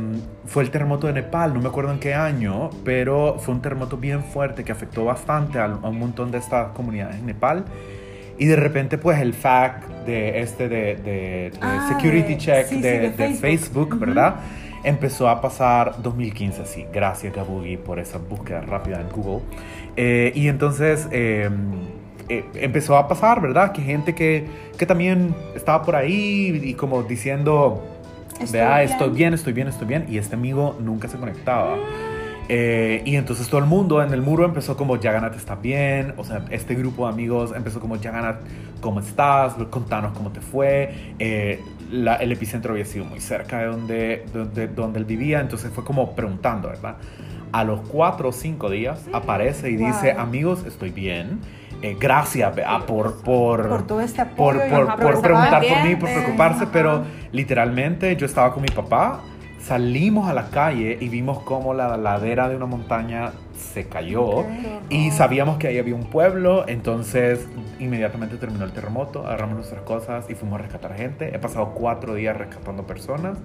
fue 0.47 0.63
el 0.63 0.71
terremoto 0.71 1.07
de 1.07 1.15
Nepal, 1.15 1.53
no 1.55 1.61
me 1.61 1.69
acuerdo 1.69 1.93
en 1.93 1.99
qué 1.99 2.15
año, 2.15 2.71
pero 2.85 3.37
fue 3.39 3.55
un 3.55 3.61
terremoto 3.63 3.97
bien 3.97 4.23
fuerte 4.23 4.63
que 4.65 4.73
afectó 4.73 5.05
bastante 5.05 5.59
a, 5.59 5.65
a 5.65 5.89
un 5.89 5.99
montón 5.99 6.31
de 6.31 6.39
estas 6.39 6.69
comunidades 6.73 7.17
en 7.17 7.27
Nepal. 7.27 7.65
Y 8.37 8.47
de 8.47 8.57
repente, 8.57 8.99
pues 8.99 9.21
el 9.21 9.33
fact 9.33 9.89
de 10.07 10.41
este 10.41 10.69
de, 10.69 10.77
de- 10.97 11.51
de 11.51 11.53
Ah, 11.61 11.87
security 11.89 12.33
de- 12.35 12.39
check 12.39 12.67
sí, 12.67 12.75
sí, 12.77 12.81
de, 12.83 12.99
de 13.01 13.11
Facebook. 13.11 13.41
Facebook, 13.41 13.89
Ujú. 13.91 13.99
¿verdad? 14.01 14.35
Empezó 14.85 15.29
a 15.29 15.41
pasar 15.41 16.03
2015, 16.03 16.67
sí. 16.67 16.87
Gracias, 16.93 17.35
Gabugi, 17.35 17.77
por 17.79 17.99
esa 17.99 18.19
búsqueda 18.19 18.61
rápida 18.61 19.01
en 19.01 19.09
Google. 19.09 19.43
Eh, 19.97 20.33
y 20.35 20.49
entonces 20.49 21.09
eh, 21.11 21.49
eh, 22.29 22.45
empezó 22.55 22.97
a 22.97 23.09
pasar, 23.09 23.41
¿verdad? 23.41 23.73
Que 23.73 23.83
gente 23.83 24.15
que, 24.15 24.47
que 24.79 24.87
también 24.87 25.35
estaba 25.55 25.83
por 25.83 25.97
ahí 25.97 26.61
y 26.63 26.75
como 26.75 27.03
diciendo, 27.03 27.83
Estoy 28.41 28.61
vea, 28.61 28.79
bien". 28.79 28.91
estoy 28.91 29.11
bien, 29.11 29.35
estoy 29.35 29.53
bien, 29.53 29.69
estoy 29.69 29.87
bien. 29.89 30.07
Y 30.09 30.19
este 30.19 30.35
amigo 30.35 30.77
nunca 30.81 31.09
se 31.09 31.17
conectaba. 31.19 31.77
Eh, 32.49 33.01
y 33.07 33.17
entonces 33.17 33.49
todo 33.49 33.59
el 33.61 33.67
mundo 33.67 34.03
en 34.03 34.13
el 34.13 34.21
muro 34.21 34.45
empezó 34.45 34.77
como, 34.77 35.01
Jagannath 35.01 35.37
está 35.37 35.55
bien. 35.55 36.15
O 36.17 36.25
sea, 36.25 36.45
este 36.51 36.75
grupo 36.75 37.07
de 37.07 37.13
amigos 37.13 37.53
empezó 37.57 37.81
como, 37.81 37.97
Jagannath, 37.97 38.41
¿cómo 38.81 39.01
estás? 39.01 39.55
Contanos 39.71 40.13
cómo 40.17 40.31
te 40.31 40.41
fue. 40.41 41.15
Eh, 41.19 41.61
la- 41.91 42.17
el 42.17 42.33
epicentro 42.33 42.73
había 42.73 42.85
sido 42.85 43.05
muy 43.05 43.21
cerca 43.21 43.59
de 43.61 43.67
donde, 43.67 44.25
de- 44.33 44.45
de 44.47 44.67
donde 44.69 44.99
él 44.99 45.05
vivía. 45.05 45.41
Entonces 45.41 45.71
fue 45.73 45.85
como 45.85 46.15
preguntando, 46.15 46.69
¿verdad? 46.69 46.97
A 47.53 47.63
los 47.65 47.81
cuatro 47.89 48.31
o 48.31 48.33
cinco 48.33 48.69
días 48.71 49.07
aparece 49.13 49.71
y 49.71 49.77
Wow. 49.77 49.87
dice, 49.89 50.13
amigos, 50.13 50.65
estoy 50.67 50.91
bien. 50.91 51.39
Eh, 51.83 51.97
gracias 52.01 52.55
vea, 52.55 52.79
por, 52.87 53.23
por, 53.23 53.69
Por 53.69 53.87
todo 53.87 54.01
este 54.01 54.25
por, 54.25 54.57
apoyo. 54.57 54.71
por- 54.75 54.89
ajá, 54.89 54.97
por 54.97 55.21
preguntar 55.21 55.63
por 55.69 55.83
mí, 55.85 55.97
por 55.97 56.09
preocuparse, 56.11 56.63
ajá. 56.65 56.73
pero 56.73 57.05
literalmente 57.33 58.17
yo 58.17 58.25
estaba 58.27 58.53
con 58.55 58.63
mi 58.63 58.69
papá, 58.69 59.21
salimos 59.67 60.29
a 60.29 60.35
la 60.35 60.51
calle 60.51 60.99
y 61.01 61.09
vimos 61.09 61.39
cómo 61.41 61.73
la 61.73 61.97
ladera 61.97 62.49
de 62.49 62.57
una 62.57 62.67
montaña 62.67 63.33
se 63.57 63.89
cayó 63.89 64.45
y 64.91 65.11
sabíamos 65.11 65.57
que 65.57 65.69
ahí 65.69 65.79
había 65.79 65.95
un 65.95 66.05
pueblo, 66.05 66.69
entonces 66.69 67.49
inmediatamente 67.79 68.37
terminó 68.37 68.65
el 68.65 68.73
terremoto, 68.73 69.27
agarramos 69.27 69.57
nuestras 69.57 69.83
cosas 69.83 70.27
y 70.29 70.35
fuimos 70.35 70.59
a 70.59 70.63
rescatar 70.65 70.95
gente. 70.95 71.35
He 71.35 71.39
pasado 71.39 71.73
cuatro 71.75 72.15
días 72.15 72.37
rescatando 72.37 72.87
personas 72.87 73.39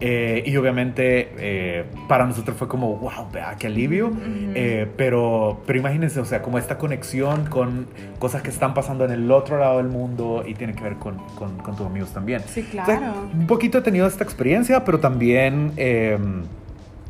eh, 0.00 0.42
y 0.44 0.56
obviamente 0.56 1.32
eh, 1.38 1.84
para 2.08 2.26
nosotros 2.26 2.56
fue 2.56 2.68
como, 2.68 2.96
wow, 2.96 3.30
vea, 3.32 3.54
qué 3.58 3.68
alivio. 3.68 4.10
Eh, 4.54 4.88
pero, 4.96 5.62
pero 5.66 5.78
imagínense, 5.78 6.20
o 6.20 6.24
sea, 6.24 6.42
como 6.42 6.58
esta 6.58 6.78
conexión 6.78 7.46
con 7.46 7.86
cosas 8.18 8.42
que 8.42 8.50
están 8.50 8.74
pasando 8.74 9.04
en 9.04 9.12
el 9.12 9.30
otro 9.30 9.58
lado 9.58 9.78
del 9.78 9.88
mundo 9.88 10.44
y 10.46 10.54
tiene 10.54 10.74
que 10.74 10.82
ver 10.82 10.96
con, 10.96 11.18
con, 11.36 11.56
con 11.58 11.76
tus 11.76 11.86
amigos 11.86 12.10
también. 12.12 12.42
Sí, 12.46 12.66
O 12.68 12.72
sea, 12.72 12.84
claro. 12.84 13.28
un 13.32 13.46
poquito 13.46 13.78
he 13.78 13.82
tenido 13.82 14.06
esta 14.06 14.24
experiencia, 14.24 14.84
pero 14.84 15.00
también 15.00 15.72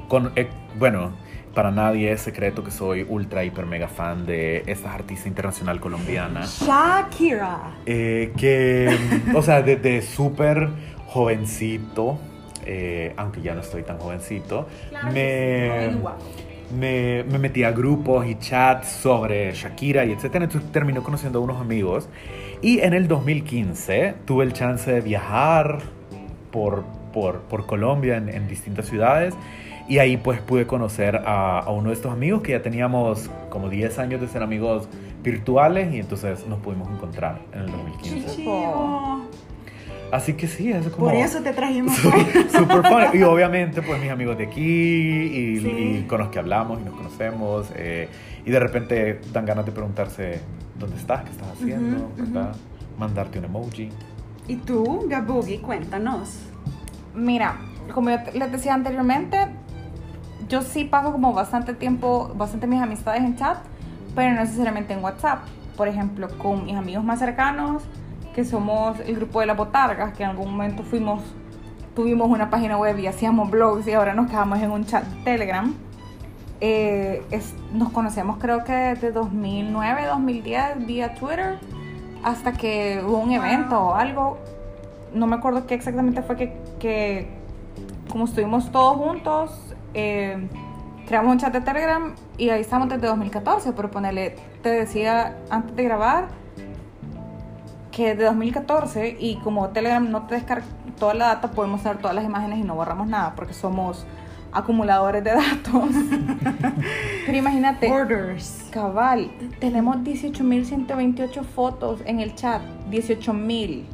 con, 0.09 0.33
bueno, 0.79 1.13
para 1.55 1.71
nadie 1.71 2.13
es 2.13 2.21
secreto 2.21 2.63
que 2.65 2.71
soy 2.71 3.07
ultra, 3.09 3.45
hiper, 3.45 3.67
mega 3.67 3.89
fan 3.89 4.27
de 4.27 4.63
esta 4.67 4.93
artista 4.93 5.29
internacional 5.29 5.81
colombiana. 5.81 6.43
Shakira. 6.45 7.61
Que, 7.85 8.97
o 9.35 9.43
sea, 9.43 9.63
desde 9.63 10.03
súper 10.03 10.69
jovencito, 11.07 12.19
eh, 12.67 13.13
aunque 13.17 13.41
ya 13.43 13.55
no 13.55 13.61
estoy 13.61 13.83
tan 13.83 13.99
jovencito, 13.99 14.67
me, 15.13 15.91
me, 16.77 17.25
me 17.25 17.39
metí 17.39 17.65
a 17.65 17.73
grupos 17.73 18.27
y 18.27 18.37
chats 18.37 18.89
sobre 18.89 19.53
Shakira 19.53 20.05
y 20.05 20.13
etcétera. 20.13 20.45
Entonces 20.45 20.71
terminó 20.73 21.03
conociendo 21.03 21.39
a 21.39 21.43
unos 21.43 21.61
amigos. 21.61 22.09
Y 22.63 22.81
en 22.81 22.95
el 22.95 23.09
2015 23.09 24.15
tuve 24.25 24.45
el 24.45 24.53
chance 24.53 24.91
de 24.91 25.01
viajar 25.01 25.81
por, 26.51 26.85
por, 27.13 27.41
por 27.43 27.67
Colombia 27.67 28.17
en, 28.17 28.29
en 28.29 28.49
distintas 28.49 28.87
ciudades. 28.87 29.35
Y 29.87 29.99
ahí 29.99 30.17
pues 30.17 30.41
pude 30.41 30.67
conocer 30.67 31.17
a, 31.17 31.59
a 31.59 31.71
uno 31.71 31.91
de 31.91 31.95
estos 31.95 32.11
amigos 32.11 32.41
que 32.43 32.53
ya 32.53 32.63
teníamos 32.63 33.29
como 33.51 33.69
10 33.69 33.99
años 33.99 34.21
de 34.21 34.29
ser 34.29 34.43
amigos 34.43 34.89
virtuales 35.23 35.93
y 35.93 35.99
entonces 35.99 36.47
nos 36.47 36.61
pudimos 36.61 36.89
encontrar 36.91 37.41
en 37.53 37.61
el 37.61 37.67
2015. 37.67 38.37
Chivo. 38.37 39.25
Así 40.15 40.35
que 40.35 40.47
sí, 40.47 40.71
es 40.71 40.87
como... 40.91 41.07
Por 41.07 41.15
eso 41.17 41.41
te 41.43 41.53
trajimos. 41.53 41.93
Super 41.97 42.83
fun. 42.87 43.03
Y 43.19 43.23
obviamente, 43.25 43.83
pues 43.83 44.01
mis 44.01 44.11
amigos 44.13 44.39
de 44.39 44.45
aquí 44.45 44.61
y, 44.63 45.61
Sí. 45.61 45.69
y 45.69 46.03
con 46.07 46.19
los 46.21 46.29
que 46.29 46.39
hablamos 46.39 46.81
y 46.81 46.85
nos 46.85 46.95
conocemos. 46.95 47.67
eh, 47.75 48.09
y 48.47 48.51
de 48.51 48.61
repente 48.61 49.21
dan 49.33 49.45
ganas 49.45 49.67
de 49.67 49.73
preguntarse 49.73 50.41
dónde 50.79 50.97
estás, 50.99 51.25
qué 51.25 51.31
estás 51.31 51.49
haciendo, 51.51 51.97
Ujú, 52.05 52.13
¿verdad? 52.17 52.55
Mandarte 52.97 53.41
un 53.41 53.47
emoji. 53.47 53.89
¿Y 54.47 54.57
tú, 54.57 55.07
Gabugi, 55.09 55.59
cuéntanos? 55.59 56.43
Mira, 57.15 57.57
como 57.93 58.11
yo 58.11 58.19
les 58.35 58.53
decía 58.53 58.75
anteriormente, 58.75 59.39
yo 60.49 60.63
sí 60.63 60.85
paso 60.85 61.11
como 61.11 61.33
bastante 61.33 61.75
tiempo, 61.75 62.33
bastante 62.37 62.67
mis 62.69 62.81
amistades 62.81 63.23
en 63.25 63.35
chat, 63.35 63.57
pero 64.15 64.33
no 64.35 64.41
necesariamente 64.43 64.93
en 64.93 65.03
WhatsApp. 65.03 65.41
Por 65.77 65.89
ejemplo, 65.89 66.29
con 66.39 66.67
mis 66.67 66.77
amigos 66.77 67.03
más 67.03 67.19
cercanos, 67.19 67.83
que 68.35 68.45
somos 68.45 68.99
el 69.01 69.17
grupo 69.17 69.41
de 69.41 69.47
las 69.47 69.57
botargas, 69.57 70.13
que 70.17 70.25
en 70.25 70.31
algún 70.31 70.51
momento 70.51 70.83
fuimos, 70.83 71.23
tuvimos 71.95 72.29
una 72.29 72.51
página 72.51 72.77
web 72.77 72.99
y 72.99 73.07
hacíamos 73.07 73.51
blogs 73.51 73.87
y 73.87 73.93
ahora 73.93 74.15
nos 74.15 74.29
quedamos 74.31 74.59
en 74.61 74.71
un 74.71 74.85
chat 74.85 75.05
de 75.05 75.23
Telegram. 75.25 75.75
Eh, 76.61 77.23
es- 77.31 77.55
nos 77.73 77.91
conocemos 77.91 78.39
creo 78.41 78.65
que 78.65 78.73
desde 78.73 79.13
2009, 79.13 80.07
2010 80.07 80.87
vía 80.87 81.15
Twitter, 81.15 81.59
hasta 82.23 82.53
que 82.53 83.03
hubo 83.07 83.19
un 83.19 83.33
evento 83.33 83.79
o 83.81 83.95
algo. 83.95 84.39
No 85.13 85.27
me 85.27 85.37
acuerdo 85.37 85.67
qué 85.67 85.75
exactamente 85.75 86.23
fue 86.23 86.37
que, 86.37 86.57
que 86.81 87.29
como 88.11 88.25
estuvimos 88.25 88.71
todos 88.73 88.97
juntos, 88.97 89.75
eh, 89.93 90.49
creamos 91.07 91.33
un 91.33 91.39
chat 91.39 91.53
de 91.53 91.61
Telegram 91.61 92.15
y 92.39 92.49
ahí 92.49 92.61
estamos 92.63 92.89
desde 92.89 93.07
2014, 93.09 93.73
pero 93.73 93.91
ponerle, 93.91 94.37
te 94.63 94.71
decía 94.71 95.37
antes 95.51 95.77
de 95.77 95.85
grabar 95.85 96.29
que 97.95 98.15
de 98.17 98.25
2014 98.25 99.17
y 99.21 99.37
como 99.37 99.69
Telegram 99.69 100.11
no 100.11 100.27
te 100.27 100.35
descarga 100.35 100.65
toda 100.99 101.15
la 101.15 101.27
data, 101.27 101.51
podemos 101.53 101.83
ver 101.85 101.99
todas 101.99 102.15
las 102.15 102.25
imágenes 102.25 102.59
y 102.59 102.63
no 102.63 102.75
borramos 102.75 103.07
nada 103.07 103.35
porque 103.37 103.55
somos 103.55 104.05
acumuladores 104.53 105.23
de 105.23 105.31
datos. 105.33 105.91
pero 107.27 107.39
imagínate, 107.39 107.91
Orders. 107.91 108.67
cabal, 108.71 109.31
tenemos 109.61 109.97
18.128 109.99 111.43
fotos 111.45 112.01
en 112.05 112.21
el 112.21 112.35
chat, 112.35 112.63
18.000. 112.91 113.85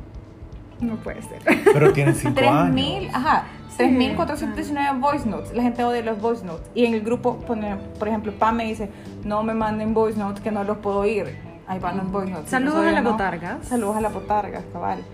No 0.80 0.96
puede 0.96 1.20
ser. 1.20 1.42
Pero 1.72 1.92
tienen 1.92 2.14
cinco 2.14 2.40
3.000, 2.40 2.48
años. 2.48 3.14
ajá, 3.14 3.44
Sí. 3.76 3.84
3.419 3.84 4.98
voice 5.00 5.28
notes. 5.28 5.52
La 5.54 5.62
gente 5.62 5.84
odia 5.84 6.02
los 6.02 6.20
voice 6.20 6.44
notes. 6.44 6.68
Y 6.74 6.86
en 6.86 6.94
el 6.94 7.02
grupo, 7.02 7.36
pone, 7.38 7.76
por 7.98 8.08
ejemplo, 8.08 8.32
Pam 8.32 8.56
me 8.56 8.64
dice, 8.64 8.90
no 9.24 9.42
me 9.42 9.54
manden 9.54 9.94
voice 9.94 10.18
notes 10.18 10.42
que 10.42 10.50
no 10.50 10.64
los 10.64 10.78
puedo 10.78 11.00
oír. 11.00 11.49
Ahí 11.70 11.78
van 11.78 11.98
los 11.98 12.10
voice 12.10 12.32
notes. 12.32 12.50
Saludos 12.50 12.84
a 12.84 12.90
las 12.90 13.04
¿no? 13.04 13.12
botargas. 13.12 13.68
Saludos 13.68 13.96
a 13.96 14.00
las 14.00 14.12
botargas, 14.12 14.64
cabal. 14.72 15.04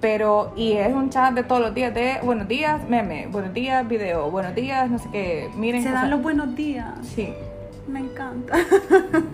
Pero, 0.00 0.52
y 0.54 0.74
es 0.74 0.94
un 0.94 1.10
chat 1.10 1.34
de 1.34 1.42
todos 1.42 1.60
los 1.60 1.74
días 1.74 1.92
de 1.92 2.20
buenos 2.22 2.46
días, 2.46 2.88
meme, 2.88 3.26
buenos 3.26 3.52
días, 3.52 3.88
video, 3.88 4.30
buenos 4.30 4.54
días, 4.54 4.88
no 4.88 5.00
sé 5.00 5.08
qué, 5.10 5.50
miren. 5.56 5.82
Se 5.82 5.90
dan 5.90 6.02
sea, 6.02 6.10
los 6.10 6.22
buenos 6.22 6.54
días. 6.54 6.94
Sí. 7.02 7.34
Me 7.88 7.98
encanta. 7.98 8.56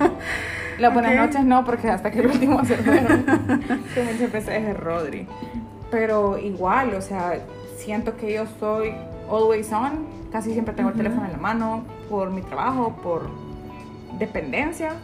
Las 0.78 0.94
buenas 0.94 1.14
noches 1.14 1.44
no, 1.44 1.62
porque 1.62 1.90
hasta 1.90 2.10
que 2.10 2.20
el 2.20 2.28
último 2.28 2.64
se 2.64 2.76
fueron. 2.78 3.22
que 3.94 4.38
es 4.38 4.80
Rodri. 4.80 5.26
Pero 5.90 6.38
igual, 6.38 6.94
o 6.94 7.02
sea, 7.02 7.34
siento 7.76 8.16
que 8.16 8.32
yo 8.32 8.44
soy 8.58 8.94
always 9.30 9.70
on. 9.74 10.06
Casi 10.32 10.54
siempre 10.54 10.72
tengo 10.72 10.88
el 10.88 10.96
teléfono 10.96 11.26
en 11.26 11.32
la 11.32 11.38
mano 11.38 11.84
por 12.08 12.30
mi 12.30 12.40
trabajo, 12.40 12.96
por 13.02 13.28
dependencia. 14.18 14.94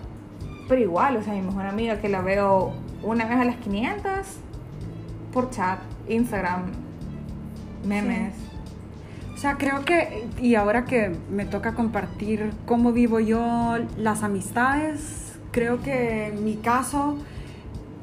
Pero 0.68 0.80
igual, 0.80 1.16
o 1.16 1.22
sea, 1.22 1.32
mi 1.34 1.40
mejor 1.42 1.66
amiga 1.66 2.00
que 2.00 2.08
la 2.08 2.20
veo 2.20 2.72
una 3.02 3.25
vez 3.26 3.38
a 3.38 3.44
las 3.44 3.56
500 3.56 4.10
por 5.32 5.50
chat, 5.50 5.78
Instagram, 6.08 6.62
memes. 7.87 8.34
O 9.34 9.38
sea, 9.38 9.56
creo 9.56 9.84
que, 9.84 10.26
y 10.40 10.56
ahora 10.56 10.84
que 10.84 11.14
me 11.30 11.44
toca 11.44 11.75
compartir 11.75 12.52
cómo 12.66 12.92
vivo 12.92 13.20
yo 13.20 13.76
las 13.96 14.22
amistades, 14.25 15.38
creo 15.52 15.80
que 15.80 16.26
en 16.28 16.44
mi 16.44 16.56
caso 16.56 17.16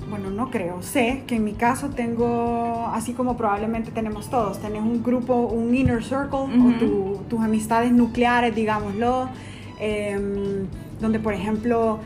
bueno, 0.08 0.30
no 0.30 0.52
creo, 0.52 0.84
sé 0.84 1.24
que 1.26 1.38
en 1.38 1.44
mi 1.44 1.54
caso 1.54 1.90
tengo, 1.90 2.86
así 2.94 3.14
como 3.14 3.38
probablemente 3.38 3.90
tenemos 3.90 4.30
todos, 4.30 4.60
tenés 4.62 4.84
un 4.84 5.02
grupo, 5.02 5.34
un 5.34 5.74
inner 5.74 6.04
circle 6.04 6.38
o 6.42 6.74
tu- 6.78 7.22
tus 7.28 7.42
amistades 7.42 7.92
nucleares, 7.92 8.54
digámoslo, 8.54 9.30
em, 9.80 10.68
donde 11.02 11.20
por 11.20 11.34
ejemplo 11.34 12.00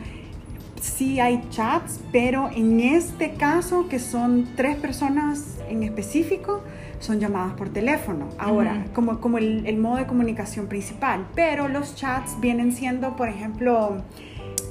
sí 0.80 1.20
hay 1.20 1.42
chats, 1.50 2.00
pero 2.12 2.50
en 2.54 2.80
este 2.80 3.34
caso 3.34 3.88
que 3.88 3.98
son 3.98 4.48
tres 4.56 4.76
personas 4.76 5.58
en 5.68 5.82
específico, 5.82 6.62
son 6.98 7.18
llamadas 7.18 7.54
por 7.54 7.70
teléfono. 7.70 8.28
Ahora, 8.38 8.84
como, 8.94 9.20
como 9.20 9.38
el, 9.38 9.66
el 9.66 9.78
modo 9.78 9.96
de 9.96 10.06
comunicación 10.06 10.66
principal, 10.66 11.26
pero 11.34 11.68
los 11.68 11.94
chats 11.94 12.38
vienen 12.40 12.72
siendo, 12.72 13.16
por 13.16 13.28
ejemplo, 13.28 14.02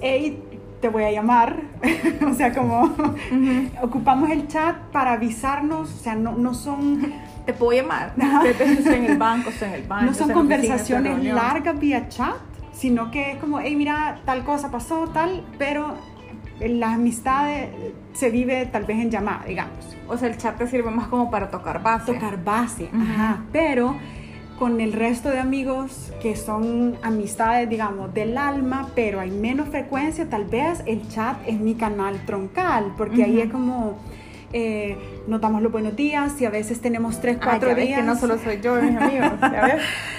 hey, 0.02 0.44
te 0.82 0.88
voy 0.88 1.04
a 1.04 1.12
llamar, 1.12 1.62
o 2.30 2.34
sea, 2.34 2.54
como 2.54 2.94
ocupamos 3.82 4.30
el 4.30 4.48
chat 4.48 4.78
para 4.92 5.14
avisarnos, 5.14 5.94
o 5.94 5.98
sea, 5.98 6.16
no, 6.16 6.34
no 6.34 6.54
son, 6.54 7.14
Te 7.46 7.54
puedo 7.54 7.74
llamar. 7.82 8.14
Estoy 8.46 8.94
en 8.96 9.06
el 9.06 9.18
banco, 9.18 9.50
estoy 9.50 9.70
en 9.70 9.74
el 9.76 9.84
baño. 9.84 10.08
no 10.08 10.14
son 10.14 10.32
conversaciones 10.32 11.24
largas 11.24 11.80
vía 11.80 12.08
chat, 12.08 12.36
sino 12.80 13.12
que 13.12 13.32
es 13.34 13.38
como, 13.38 13.60
hey, 13.60 13.76
mira, 13.76 14.20
tal 14.26 14.44
cosa 14.46 14.72
pasó, 14.72 15.08
tal, 15.10 15.44
pero 15.58 15.96
la 16.60 16.94
amistad 16.94 17.52
eh, 17.54 17.94
se 18.14 18.30
vive 18.30 18.66
tal 18.66 18.86
vez 18.86 18.98
en 19.00 19.12
llamada, 19.12 19.44
digamos. 19.48 19.96
O 20.08 20.18
sea, 20.18 20.28
el 20.30 20.38
chat 20.38 20.58
te 20.58 20.66
sirve 20.68 20.90
más 20.90 21.08
como 21.08 21.30
para 21.30 21.50
tocar 21.52 21.84
base. 21.84 22.14
Tocar 22.14 22.44
base, 22.44 22.90
ajá, 22.94 23.44
pero 23.52 23.96
con 24.58 24.82
el 24.82 24.92
resto 24.92 25.30
de 25.30 25.40
amigos 25.40 26.12
que 26.22 26.36
son 26.36 26.98
amistades, 27.02 27.70
digamos, 27.70 28.14
del 28.14 28.38
alma, 28.38 28.90
pero 28.94 29.20
hay 29.22 29.32
menos 29.32 29.70
frecuencia, 29.70 30.28
tal 30.30 30.46
vez 30.46 30.84
el 30.86 31.08
chat 31.08 31.38
es 31.48 31.60
mi 31.60 31.76
canal 31.76 32.20
troncal, 32.26 32.94
porque 32.98 33.24
ahí 33.24 33.40
es 33.40 33.50
como 33.52 33.98
eh, 34.52 34.98
nos 35.28 35.40
damos 35.40 35.62
los 35.62 35.72
buenos 35.72 35.96
días 35.96 36.42
y 36.42 36.46
a 36.46 36.50
veces 36.50 36.82
tenemos 36.82 37.22
tres, 37.22 37.38
Ah, 37.40 37.44
cuatro 37.46 37.70
ves 37.76 37.86
días. 37.88 38.00
que 38.02 38.06
no 38.06 38.16
solo 38.18 38.38
soy 38.38 38.60
yo 38.62 38.82
mis 38.82 38.98
amigos, 38.98 39.32
¿ya 39.42 39.62
ves? 39.66 39.82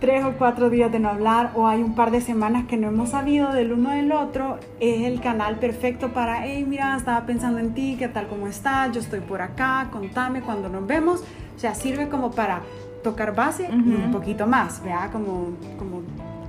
tres 0.00 0.24
o 0.24 0.32
cuatro 0.32 0.70
días 0.70 0.92
de 0.92 0.98
no 0.98 1.08
hablar 1.08 1.52
o 1.54 1.66
hay 1.66 1.82
un 1.82 1.94
par 1.94 2.10
de 2.10 2.20
semanas 2.20 2.66
que 2.66 2.76
no 2.76 2.88
hemos 2.88 3.10
sabido 3.10 3.52
del 3.52 3.72
uno 3.72 3.90
del 3.90 4.12
otro, 4.12 4.58
es 4.80 5.04
el 5.06 5.20
canal 5.20 5.56
perfecto 5.56 6.12
para, 6.12 6.46
hey, 6.46 6.64
mira, 6.68 6.96
estaba 6.96 7.24
pensando 7.26 7.58
en 7.58 7.74
ti, 7.74 7.96
qué 7.98 8.08
tal, 8.08 8.28
cómo 8.28 8.46
estás, 8.46 8.92
yo 8.92 9.00
estoy 9.00 9.20
por 9.20 9.40
acá, 9.40 9.88
contame 9.90 10.42
cuando 10.42 10.68
nos 10.68 10.86
vemos. 10.86 11.24
O 11.56 11.58
sea, 11.58 11.74
sirve 11.74 12.08
como 12.08 12.32
para 12.32 12.60
tocar 13.02 13.34
base 13.34 13.68
y 13.70 13.72
un 13.72 14.10
poquito 14.10 14.46
más, 14.46 14.82
¿vea? 14.82 15.08
Como, 15.10 15.52
como 15.78 16.02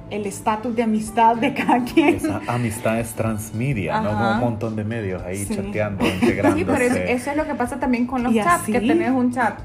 el 0.09 0.25
estatus 0.25 0.75
de 0.75 0.83
amistad 0.83 1.35
de 1.35 1.53
cada 1.53 1.83
quien. 1.83 2.15
Esa 2.15 2.41
amistad 2.47 2.99
es 2.99 3.13
transmedia, 3.13 3.99
¿no? 4.01 4.09
Ajá. 4.09 4.17
Como 4.17 4.31
un 4.31 4.39
montón 4.39 4.75
de 4.75 4.83
medios 4.83 5.21
ahí 5.23 5.37
Sí. 5.45 5.55
chateando, 5.55 6.05
Sí, 6.05 6.11
integrándose. 6.21 6.65
pero 6.65 6.77
es- 6.95 7.09
eso 7.21 7.31
es 7.31 7.37
lo 7.37 7.45
que 7.45 7.55
pasa 7.55 7.79
también 7.79 8.07
con 8.07 8.23
los 8.23 8.31
Y 8.33 8.37
chats, 8.37 8.63
así- 8.63 8.71
que 8.71 8.79
tenés 8.81 9.11
un 9.11 9.31
chat 9.33 9.59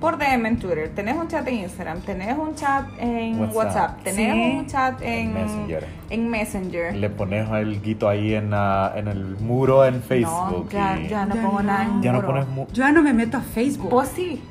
por 0.00 0.18
DM 0.18 0.46
en 0.48 0.58
Twitter, 0.58 0.90
tenés 0.94 1.16
un 1.16 1.28
chat 1.28 1.46
en 1.48 1.54
Instagram, 1.54 2.00
tenés 2.00 2.36
un 2.36 2.54
chat 2.54 2.84
en 2.98 3.40
WhatsApp. 3.40 3.54
WhatsApp, 3.56 4.02
tenés 4.02 4.32
Sí. 4.34 4.58
un 4.58 4.66
chat 4.66 5.00
en, 5.02 5.08
En 5.08 5.34
Messenger. 5.34 5.86
en 6.10 6.28
Messenger. 6.30 6.94
Le 6.96 7.10
pones 7.10 7.48
el 7.50 7.80
guito 7.80 8.08
ahí 8.08 8.34
en, 8.34 8.50
la- 8.50 8.92
en 8.96 9.08
el 9.08 9.36
muro 9.40 9.84
en 9.86 9.94
no, 9.96 10.00
Facebook. 10.02 10.68
ya, 10.70 10.98
y- 11.00 11.08
ya 11.08 11.24
no 11.26 11.34
Ya 11.36 11.42
pongo 11.42 11.62
no. 11.62 11.66
nada 11.68 11.84
en 11.84 12.02
ya 12.02 12.12
no 12.12 12.18
muro. 12.18 12.28
pones 12.28 12.48
mu- 12.48 12.66
Yo 12.68 12.82
ya 12.82 12.92
no 12.92 13.02
me 13.02 13.12
meto 13.14 13.38
a 13.38 13.40
Facebook. 13.40 13.90
Vos 13.90 14.08
sí, 14.14 14.42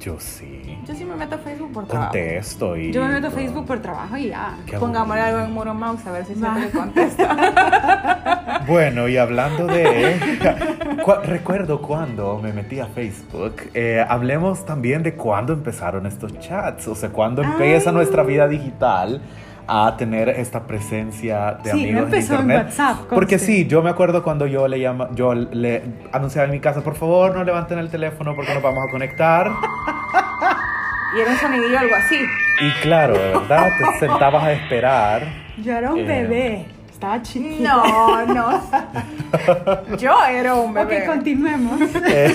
Yo 0.00 0.14
sí. 0.20 0.78
yo 0.86 0.94
sí 0.94 1.04
me 1.04 1.16
meto 1.16 1.34
a 1.34 1.38
Facebook 1.38 1.72
por 1.72 1.86
trabajo. 1.86 2.12
Contesto 2.12 2.76
y. 2.76 2.92
Yo 2.92 3.02
me 3.02 3.14
meto 3.14 3.26
a. 3.26 3.30
Facebook 3.30 3.66
por 3.66 3.80
trabajo 3.80 4.16
y 4.16 4.28
ya. 4.28 4.56
Pongámosle 4.78 5.20
algo 5.22 5.40
en 5.44 5.52
muro 5.52 5.74
mouse 5.74 6.06
a 6.06 6.12
ver 6.12 6.24
si 6.24 6.34
siempre 6.34 6.70
contesta. 6.72 8.62
Bueno, 8.66 9.08
y 9.08 9.16
hablando 9.16 9.66
de... 9.66 10.16
cu- 11.04 11.14
recuerdo 11.24 11.80
cuando 11.80 12.38
me 12.42 12.52
metí 12.52 12.80
a 12.80 12.86
Facebook, 12.86 13.56
eh, 13.74 14.04
hablemos 14.08 14.64
también 14.64 15.02
de 15.02 15.14
cuándo 15.14 15.52
empezaron 15.52 16.06
estos 16.06 16.38
chats, 16.38 16.86
o 16.88 16.94
sea, 16.94 17.08
cuándo 17.10 17.42
empieza 17.42 17.90
Ay. 17.90 17.96
nuestra 17.96 18.22
vida 18.22 18.46
digital 18.46 19.20
a 19.68 19.96
tener 19.98 20.28
esta 20.30 20.66
presencia 20.66 21.58
de 21.62 21.70
Sí, 21.70 21.76
no 21.76 21.98
amigos 22.00 22.04
empezó 22.04 22.34
en 22.34 22.40
en 22.40 22.44
internet. 22.46 22.66
WhatsApp, 22.78 22.96
Porque 23.10 23.38
sí, 23.38 23.66
yo 23.66 23.82
me 23.82 23.90
acuerdo 23.90 24.22
cuando 24.22 24.46
yo 24.46 24.66
le 24.66 24.80
llama, 24.80 25.08
yo 25.14 25.34
le 25.34 25.82
anunciaba 26.12 26.46
en 26.46 26.52
mi 26.52 26.60
casa, 26.60 26.80
por 26.82 26.94
favor, 26.96 27.34
no 27.34 27.44
levanten 27.44 27.78
el 27.78 27.90
teléfono 27.90 28.34
porque 28.34 28.54
nos 28.54 28.62
vamos 28.62 28.80
a 28.88 28.90
conectar. 28.90 29.50
y 31.16 31.20
era 31.20 31.30
un 31.30 31.36
sonidillo 31.36 31.78
algo 31.78 31.94
así. 31.96 32.16
Y 32.60 32.70
claro, 32.82 33.14
de 33.14 33.28
verdad, 33.28 33.68
te 33.78 33.98
sentabas 33.98 34.42
a 34.44 34.52
esperar. 34.52 35.22
Yo 35.62 35.72
era 35.72 35.92
un 35.92 35.98
Eh, 36.00 36.04
bebé, 36.04 36.66
estaba 36.98 37.22
chiquita. 37.22 37.62
No, 37.76 38.26
no. 38.26 38.60
Yo 39.98 40.24
era 40.24 40.56
un 40.56 40.74
bebé. 40.74 41.02
Ok, 41.02 41.14
continuemos. 41.14 41.80
Eh, 42.08 42.34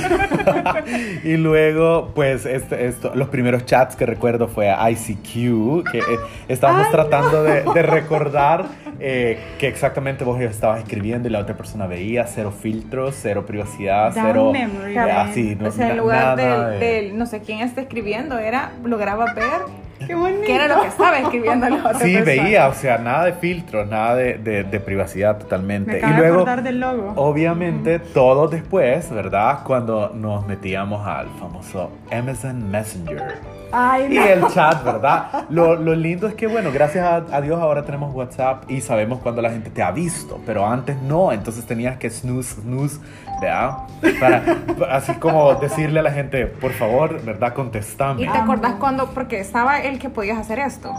y 1.26 1.36
luego, 1.36 2.12
pues, 2.16 2.46
este, 2.46 2.88
esto, 2.88 3.12
los 3.14 3.28
primeros 3.28 3.66
chats 3.66 3.98
que 3.98 4.06
recuerdo 4.06 4.48
fue 4.48 4.70
a 4.70 4.90
ICQ, 4.90 5.92
que 5.92 5.98
eh, 6.00 6.04
estábamos 6.48 6.86
Ay, 6.86 6.92
tratando 6.94 7.44
de, 7.44 7.64
de 7.74 7.82
recordar 7.82 8.66
eh, 9.02 9.38
que 9.60 9.68
exactamente 9.68 10.24
vos 10.24 10.40
estabas 10.40 10.80
escribiendo 10.80 11.28
y 11.28 11.32
la 11.32 11.40
otra 11.40 11.58
persona 11.58 11.86
veía, 11.86 12.26
cero 12.26 12.54
filtros, 12.58 13.16
cero 13.22 13.46
privacidad, 13.46 14.14
Down 14.14 14.26
cero... 14.28 14.52
memory 14.54 14.96
eh, 14.96 15.00
así, 15.12 15.58
no, 15.60 15.68
o 15.68 15.72
sea, 15.72 15.90
en 15.90 15.98
lugar 15.98 16.38
nada 16.38 16.70
del, 16.70 16.80
de- 16.80 16.86
del 16.86 17.18
no 17.18 17.26
sé 17.26 17.42
quién 17.42 17.60
está 17.60 17.82
escribiendo, 17.82 18.38
era 18.40 18.72
lograba 18.86 19.34
ver 19.34 19.83
Qué 20.08 20.16
bonito. 20.16 20.44
qué 20.46 20.56
era 20.56 20.68
lo 20.68 20.82
que 20.82 20.88
estaba 20.88 21.20
escribiendo 21.20 21.70
la 21.70 21.76
otra 21.78 21.94
Sí, 22.00 22.14
persona. 22.16 22.44
veía, 22.44 22.68
o 22.68 22.74
sea, 22.74 22.98
nada 22.98 23.26
de 23.26 23.34
filtros, 23.34 23.88
nada 23.88 24.16
de, 24.16 24.38
de- 24.38 24.64
de 24.64 24.80
privacidad 24.80 25.38
totalmente. 25.38 25.92
Me 25.94 25.98
y 26.00 26.02
acabo 26.02 26.14
de 26.16 26.20
luego, 26.22 26.36
acordar 26.42 26.64
del 26.64 26.80
logo. 26.80 27.14
obviamente, 27.16 28.00
todo 28.00 28.48
después, 28.48 29.10
¿verdad? 29.12 29.60
Cuando 29.64 30.10
nos 30.14 30.46
metíamos 30.48 31.06
al 31.08 31.28
famoso 31.40 31.92
Amazon 32.12 32.70
Messenger. 32.70 33.63
Ay, 33.76 34.14
Y 34.14 34.18
el 34.18 34.48
chat, 34.50 34.84
¿verdad? 34.84 35.46
Lo, 35.50 35.76
lo 35.76 35.96
lindo 35.96 36.28
es 36.28 36.36
que, 36.36 36.46
bueno, 36.46 36.72
gracias 36.72 37.04
a, 37.06 37.16
a 37.36 37.42
Dios 37.42 37.60
ahora 37.60 37.84
tenemos 37.84 38.14
WhatsApp 38.14 38.70
y 38.70 38.82
sabemos 38.82 39.20
cuando 39.20 39.42
la 39.42 39.50
gente 39.50 39.72
te 39.72 39.82
ha 39.82 39.90
visto, 39.90 40.40
pero 40.46 40.66
antes 40.68 40.96
no, 41.02 41.32
entonces 41.32 41.66
tenías 41.66 41.98
que 41.98 42.10
snooze, 42.12 42.62
snooze, 42.62 43.00
¿verdad? 43.42 43.78
Para, 44.20 44.44
para 44.78 44.96
así 44.98 45.14
como 45.16 45.56
decirle 45.56 46.02
a 46.02 46.04
la 46.04 46.12
gente, 46.12 46.46
por 46.46 46.72
favor, 46.74 47.20
¿verdad? 47.26 47.54
Contestame. 47.54 48.22
Y 48.22 48.28
te 48.28 48.38
acordás 48.38 48.76
cuando, 48.76 49.08
porque 49.10 49.40
estaba 49.40 49.82
el 49.82 49.98
que 49.98 50.10
podías 50.10 50.38
hacer 50.38 50.60
esto, 50.60 50.94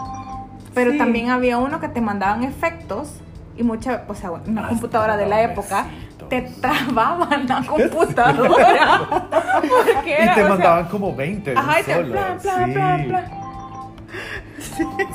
pero 0.74 0.90
Sí. 0.90 0.98
también 0.98 1.30
había 1.30 1.58
uno 1.58 1.78
que 1.78 1.88
te 1.88 2.00
mandaban 2.00 2.42
efectos 2.42 3.20
y 3.56 3.62
mucha, 3.62 4.04
o 4.08 4.14
sea, 4.14 4.30
una 4.32 4.64
Ah, 4.64 4.68
computadora 4.68 5.16
de 5.16 5.26
la 5.26 5.42
época 5.42 5.86
te 6.28 6.42
trababan 6.42 7.46
la 7.46 7.62
computadora. 7.66 9.00
porque 9.60 10.10
Y 10.10 10.12
era, 10.12 10.34
te 10.34 10.40
sea, 10.40 10.48
mandaban 10.48 10.84
como 10.86 11.14
20 11.14 11.50
de 11.50 11.56
un 11.56 11.62
Ajá, 11.62 11.80
y 11.80 11.82
te 11.84 11.94
plan, 12.04 12.38
plan, 12.38 12.66
sí. 12.66 12.72
plan, 12.72 13.04
plan. 13.08 13.24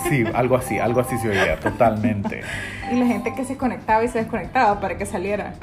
Sí, 0.07 0.23
algo 0.33 0.55
así, 0.57 0.77
algo 0.79 1.01
así 1.01 1.17
se 1.17 1.29
oía, 1.29 1.59
totalmente. 1.59 2.41
Y 2.91 2.95
la 2.95 3.05
gente 3.05 3.33
que 3.33 3.43
se 3.45 3.57
conectaba 3.57 4.03
y 4.03 4.07
se 4.07 4.19
desconectaba 4.19 4.79
para 4.79 4.97
que 4.97 5.05
saliera. 5.05 5.53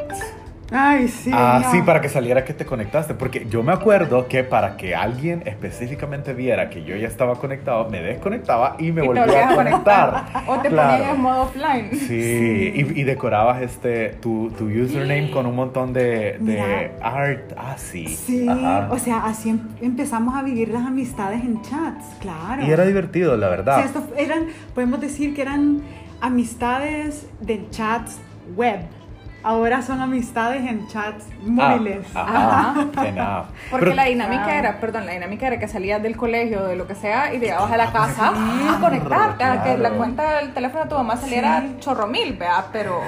Ay, 0.72 1.06
sí. 1.06 1.30
ah, 1.32 1.60
no. 1.62 1.70
sí, 1.70 1.80
para 1.82 2.00
que 2.00 2.08
saliera 2.08 2.44
que 2.44 2.52
te 2.52 2.66
conectaste, 2.66 3.14
porque 3.14 3.46
yo 3.48 3.62
me 3.62 3.72
acuerdo 3.72 4.26
que 4.26 4.42
para 4.42 4.76
que 4.76 4.96
alguien 4.96 5.42
específicamente 5.46 6.34
viera 6.34 6.70
que 6.70 6.82
yo 6.82 6.96
ya 6.96 7.06
estaba 7.06 7.36
conectado, 7.36 7.88
me 7.88 8.00
desconectaba 8.02 8.74
y 8.80 8.90
me 8.90 9.04
Y 9.04 9.06
volvía 9.06 9.48
a 9.50 9.54
conectar. 9.54 10.24
O 10.48 10.58
te 10.58 10.68
Claro. 10.68 10.92
ponían 10.98 11.14
en 11.16 11.20
modo 11.22 11.42
offline. 11.42 11.90
Sí, 11.96 12.72
Y, 12.74 13.00
y 13.00 13.04
decorabas 13.04 13.62
este 13.62 14.08
tu, 14.20 14.50
tu 14.58 14.64
username 14.66 15.30
con 15.30 15.46
un 15.46 15.54
montón 15.54 15.92
de, 15.92 16.90
art 17.00 17.52
así. 17.56 18.08
Sí, 18.08 18.48
Ajá. 18.48 18.88
o 18.90 18.98
sea, 18.98 19.24
así 19.24 19.50
em- 19.50 19.60
empezamos 19.80 20.34
a 20.34 20.42
vivir 20.42 20.70
las 20.70 20.84
amistades 20.84 21.42
en 21.44 21.62
chats, 21.62 22.04
claro. 22.20 22.64
y 22.66 22.70
era 22.70 22.84
divertido, 22.84 23.36
la 23.36 23.46
O 23.46 23.50
verdad. 23.50 23.76
sea, 23.76 23.84
esto 23.84 24.02
eran, 24.16 24.46
podemos 24.74 25.00
decir 25.00 25.32
que 25.34 25.42
eran 25.42 25.82
amistades 26.20 27.26
de 27.40 27.68
chats 27.70 28.18
web. 28.56 28.80
Ahora 29.48 29.80
son 29.80 30.00
amistades 30.00 30.68
en 30.68 30.88
chats 30.88 31.24
móviles. 31.44 32.04
Ah, 32.16 32.74
ajá, 32.92 33.06
enough. 33.08 33.46
Porque 33.70 33.84
Pero- 33.86 33.94
la 33.96 34.04
dinámica 34.06 34.46
Ah. 34.48 34.58
era, 34.58 34.80
perdón, 34.80 35.06
la 35.06 35.12
dinámica 35.12 35.46
era 35.46 35.60
que 35.60 35.68
salías 35.68 36.02
del 36.02 36.16
colegio 36.16 36.62
o 36.62 36.64
de 36.64 36.74
lo 36.74 36.88
que 36.88 36.96
sea 36.96 37.32
y 37.32 37.38
llegabas 37.38 37.70
a 37.70 37.76
la 37.76 37.92
casa 37.92 38.32
a 38.34 38.80
conectarte, 38.80 39.44
a 39.44 39.62
que 39.62 39.70
la 39.70 39.76
claro. 39.76 39.96
cuenta 39.98 40.38
del 40.38 40.52
teléfono 40.52 40.82
de 40.82 40.90
tu 40.90 40.96
mamá 40.96 41.16
saliera 41.16 41.60
Sí. 41.60 41.76
chorro 41.78 42.08
mil, 42.08 42.32
vea, 42.36 42.64
pero 42.72 43.00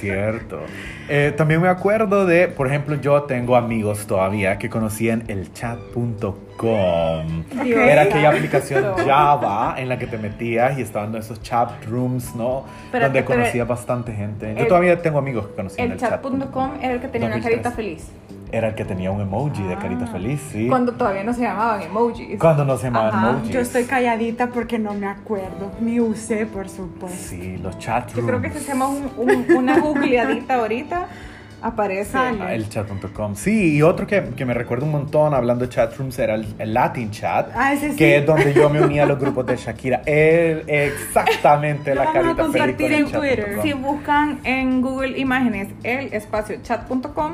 Cierto. 0.00 0.60
Eh, 1.08 1.34
también 1.36 1.60
me 1.60 1.68
acuerdo 1.68 2.24
de, 2.24 2.48
por 2.48 2.66
ejemplo, 2.66 2.94
yo 2.96 3.24
tengo 3.24 3.56
amigos 3.56 4.06
todavía 4.06 4.56
que 4.58 4.70
conocían 4.70 5.24
el 5.28 5.52
chat.com. 5.52 6.34
Dios. 6.62 7.78
Era 7.78 8.02
aquella 8.02 8.30
aplicación. 8.30 8.84
Java 9.06 9.74
en 9.78 9.88
la 9.88 9.98
que 9.98 10.06
te 10.06 10.18
metías 10.18 10.78
y 10.78 10.82
estaban 10.82 11.10
en 11.14 11.20
esos 11.20 11.42
chat 11.42 11.70
rooms, 11.86 12.34
¿no? 12.34 12.64
Espérate, 12.86 13.06
Donde 13.12 13.22
pero 13.22 13.38
conocía 13.40 13.64
bastante 13.64 14.12
gente. 14.12 14.54
Yo 14.54 14.60
el- 14.62 14.68
todavía 14.68 15.00
tengo 15.02 15.18
amigos 15.18 15.46
que 15.48 15.54
conocían 15.54 15.86
el 15.86 15.92
el, 15.92 15.98
chat.com 15.98 16.70
era 16.82 16.94
el 16.94 17.00
que 17.00 17.08
tenía 17.08 17.28
una 17.28 17.36
2003. 17.36 17.42
carita 17.44 17.70
feliz. 17.70 18.10
Era 18.52 18.68
el 18.68 18.74
que 18.76 18.84
tenía 18.84 19.10
un 19.10 19.20
emoji 19.20 19.64
de 19.64 19.74
carita 19.76 20.04
Ah. 20.08 20.12
feliz, 20.12 20.40
sí. 20.52 20.68
Cuando 20.68 20.92
todavía 20.92 21.24
no 21.24 21.32
se 21.32 21.40
llamaban 21.42 21.82
emojis. 21.82 22.38
Cuando 22.38 22.64
no 22.64 22.76
se 22.76 22.84
llamaban 22.84 23.12
Ajá. 23.14 23.30
emojis. 23.30 23.50
Yo 23.50 23.60
estoy 23.60 23.84
calladita 23.84 24.46
porque 24.48 24.78
no 24.78 24.94
me 24.94 25.08
acuerdo. 25.08 25.72
Ni 25.80 25.98
usé, 25.98 26.46
por 26.46 26.68
supuesto. 26.68 27.18
Sí, 27.18 27.56
los 27.56 27.76
chat 27.78 28.04
rooms. 28.14 28.16
Yo 28.20 28.26
creo 28.26 28.40
que 28.40 28.50
si 28.50 28.58
hacemos 28.58 28.90
un- 29.16 29.28
un- 29.30 29.56
una 29.56 29.80
googleadita 29.80 30.54
ahorita, 30.54 31.06
aparece. 31.62 32.12
Sale. 32.12 32.38
Ah, 32.42 32.54
El 32.54 32.68
chat.com. 32.68 33.34
Sí, 33.34 33.76
y 33.76 33.82
otro 33.82 34.06
que, 34.06 34.22
que 34.36 34.44
me 34.44 34.54
recuerda 34.54 34.84
un 34.84 34.92
montón 34.92 35.34
hablando 35.34 35.64
de 35.64 35.70
chatrooms 35.70 36.18
era 36.18 36.34
el, 36.34 36.46
el 36.58 36.74
Latin 36.74 37.10
Chat, 37.10 37.50
Ah, 37.54 37.72
ese 37.72 37.90
sí. 37.90 37.96
que 37.96 38.18
es 38.18 38.26
donde 38.26 38.52
yo 38.54 38.68
me 38.70 38.80
unía 38.82 39.02
a 39.04 39.06
los 39.06 39.18
grupos 39.20 39.46
de 39.46 39.56
Shakira. 39.56 40.02
Es 40.06 40.62
exactamente 40.66 41.94
la 41.94 42.04
vamos 42.04 42.16
a 42.16 42.22
carita 42.22 42.34
feliz 42.44 42.46
compartir 42.76 42.92
en 42.92 43.04
Twitter. 43.10 43.44
chat.com. 43.46 43.62
Si 43.62 43.72
buscan 43.72 44.38
en 44.44 44.82
Google 44.82 45.18
Imágenes 45.18 45.68
el 45.82 46.12
espacio 46.12 46.56
chat.com, 46.62 47.32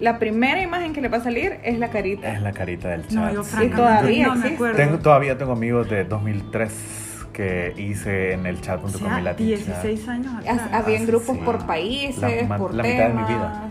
la 0.00 0.18
primera 0.18 0.62
imagen 0.62 0.92
que 0.94 1.00
le 1.02 1.08
va 1.08 1.18
a 1.18 1.22
salir 1.22 1.58
es 1.62 1.78
la 1.78 1.90
carita. 1.90 2.32
Es 2.32 2.40
la 2.40 2.52
carita 2.52 2.88
del 2.88 3.02
chat. 3.02 3.12
No, 3.12 3.32
yo 3.34 3.44
sí. 3.44 3.68
todavía 3.68 4.26
no 4.28 4.32
me 4.34 4.38
existe. 4.38 4.54
acuerdo. 4.54 4.76
Tengo, 4.76 4.98
todavía 4.98 5.36
tengo 5.38 5.52
amigos 5.52 5.90
de 5.90 6.04
2003 6.04 6.72
que 7.40 7.74
hice 7.80 8.32
en 8.32 8.46
el 8.46 8.60
chat.com 8.60 8.90
O 8.94 8.98
sea, 8.98 9.20
y 9.20 9.22
Latin 9.22 9.46
16 9.46 10.08
años 10.08 10.32
Has- 10.46 10.60
atrás. 10.60 10.68
Habían 10.72 11.02
Ah, 11.02 11.06
grupos 11.06 11.36
sí. 11.36 11.42
por 11.44 11.66
países, 11.66 12.48
La 12.48 12.58
por 12.58 12.74
la 12.74 12.82
temas. 12.82 12.96
mitad 13.08 13.08
de 13.08 13.14
mi 13.14 13.22
vida. 13.38 13.62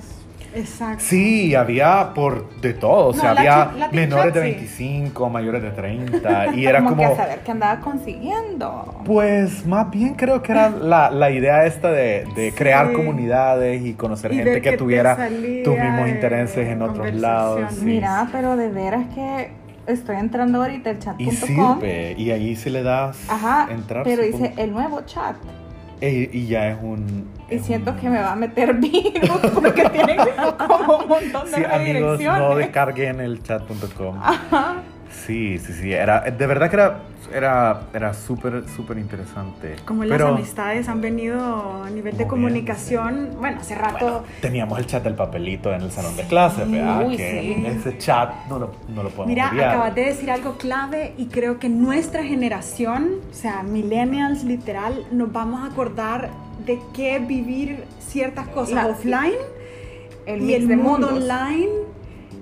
Exacto. 0.56 1.04
Sí, 1.06 1.54
había 1.54 2.12
por 2.16 2.50
de 2.60 2.74
todo, 2.74 3.10
o 3.10 3.14
sea, 3.14 3.36
No, 3.36 3.40
había 3.40 3.72
menores 3.92 4.34
de 4.34 4.40
Chat, 4.40 4.50
sí. 4.50 4.56
25, 4.56 5.30
mayores 5.30 5.62
de 5.62 5.70
30 5.70 6.48
y 6.56 6.66
era 6.66 6.80
como, 6.80 6.96
como 6.96 7.02
que 7.02 7.14
a 7.14 7.16
saber 7.24 7.40
qué 7.46 7.52
andaba 7.52 7.80
consiguiendo. 7.82 9.02
pues 9.06 9.64
más 9.68 9.92
bien 9.92 10.16
creo 10.16 10.42
que 10.42 10.52
era 10.54 10.72
la, 10.72 11.12
la 11.12 11.30
idea 11.30 11.66
esta 11.68 11.92
de, 11.92 12.26
de 12.36 12.50
Sí. 12.50 12.58
crear 12.58 12.92
comunidades 12.94 13.86
y 13.86 13.94
conocer 13.94 14.34
Y 14.34 14.38
gente 14.38 14.60
que 14.62 14.76
tuviera 14.76 15.16
tus 15.64 15.78
mismos 15.78 16.10
intereses 16.10 16.68
en 16.68 16.82
otros 16.82 17.14
lados. 17.14 17.72
sí. 17.76 17.86
Mira, 17.86 18.28
pero 18.32 18.56
de 18.58 18.70
veras 18.70 19.06
que 19.14 19.52
estoy 19.94 20.16
entrando 20.18 20.62
ahorita 20.62 20.90
el 20.92 20.98
y 20.98 21.00
chat.com. 21.00 21.80
sirve, 21.80 22.16
y 22.18 22.32
ahí 22.32 22.56
si 22.56 22.70
le 22.70 22.84
das 22.84 23.18
Ajá, 23.30 23.68
entrar. 23.72 24.04
pero 24.04 24.24
supongo. 24.24 24.46
dice 24.48 24.62
el 24.62 24.72
nuevo 24.72 25.02
chat. 25.02 25.36
Y 26.02 26.48
ya 26.48 26.70
es 26.70 26.78
un... 26.82 27.28
Y 27.52 27.60
siento 27.60 27.92
un- 27.92 27.98
que 27.98 28.10
me 28.10 28.20
va 28.22 28.32
a 28.32 28.36
meter 28.38 28.74
virus 28.80 29.30
porque 29.54 29.90
tiene 29.90 30.16
como 30.58 30.98
un 31.00 31.08
montón 31.10 31.46
de 31.52 31.58
Sí, 31.58 31.64
amigos, 31.66 32.12
redirecciones. 32.20 32.42
no 32.42 32.56
descarguen 32.56 33.20
el 33.20 33.44
chat.com. 33.44 34.18
Ajá. 34.22 34.76
Sí, 35.26 35.60
sí, 35.60 35.74
sí, 35.74 35.92
era, 35.94 36.22
de 36.22 36.48
verdad 36.48 36.70
que 36.70 36.76
era 36.76 37.00
era 37.32 37.82
era 37.94 38.14
súper, 38.14 38.64
súper 38.76 38.98
interesante. 38.98 39.76
Como 39.86 40.02
Pero 40.02 40.30
las 40.30 40.38
amistades 40.38 40.88
han 40.90 41.00
venido 41.02 41.84
a 41.84 41.90
nivel 41.90 42.18
de 42.18 42.26
comunicación. 42.26 43.32
Bueno, 43.38 43.60
hace 43.62 43.76
rato. 43.76 43.98
bueno, 44.06 44.24
teníamos 44.42 44.80
el 44.80 44.88
chat 44.88 45.04
del 45.04 45.14
papelito 45.14 45.72
en 45.74 45.82
el 45.82 45.92
salón 45.92 46.16
de 46.16 46.24
clases, 46.24 46.70
¿verdad? 46.72 47.06
Uy, 47.08 47.18
que 47.18 47.42
sí. 47.42 47.66
ese 47.68 47.98
chat 48.00 48.32
no 48.50 48.58
lo, 48.58 48.72
no 48.88 49.04
lo 49.04 49.10
podemos 49.10 49.28
Mira, 49.28 49.50
obviar. 49.52 49.70
acabas 49.70 49.96
de 49.96 50.06
decir 50.06 50.32
algo 50.32 50.58
clave 50.58 51.14
y 51.18 51.28
creo 51.28 51.60
que 51.60 51.70
nuestra 51.70 52.24
generación, 52.24 53.10
o 53.30 53.34
sea, 53.34 53.62
millennials 53.62 54.44
literal, 54.44 55.06
nos 55.12 55.32
vamos 55.32 55.62
a 55.62 55.72
acordar 55.72 56.30
de 56.66 56.80
qué 56.94 57.20
vivir 57.20 57.84
ciertas 58.00 58.48
cosas 58.48 58.76
La- 58.86 58.88
offline 58.88 59.34
El 60.26 60.42
y 60.42 60.54
el 60.56 60.68
de 60.68 60.76
mundo 60.78 61.12
mundos. 61.12 61.24
online, 61.30 61.70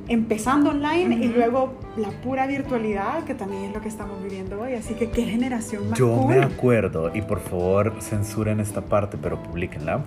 empezando 0.07 0.69
online 0.71 1.15
y 1.15 1.27
luego 1.27 1.73
la 1.97 2.09
pura 2.09 2.47
virtualidad, 2.47 3.23
que 3.23 3.33
también 3.33 3.65
es 3.65 3.73
lo 3.73 3.81
que 3.81 3.87
estamos 3.89 4.21
viviendo 4.23 4.61
hoy. 4.61 4.73
Así 4.73 4.93
que 4.93 5.09
qué 5.09 5.23
generación 5.23 5.89
más 5.89 5.99
Yo 5.99 6.09
cool. 6.15 6.35
me 6.35 6.43
acuerdo, 6.43 7.11
y 7.13 7.21
por 7.21 7.39
favor 7.39 7.93
censuren 8.01 8.59
esta 8.59 8.81
parte, 8.81 9.17
pero 9.21 9.41
publiquenla, 9.43 10.01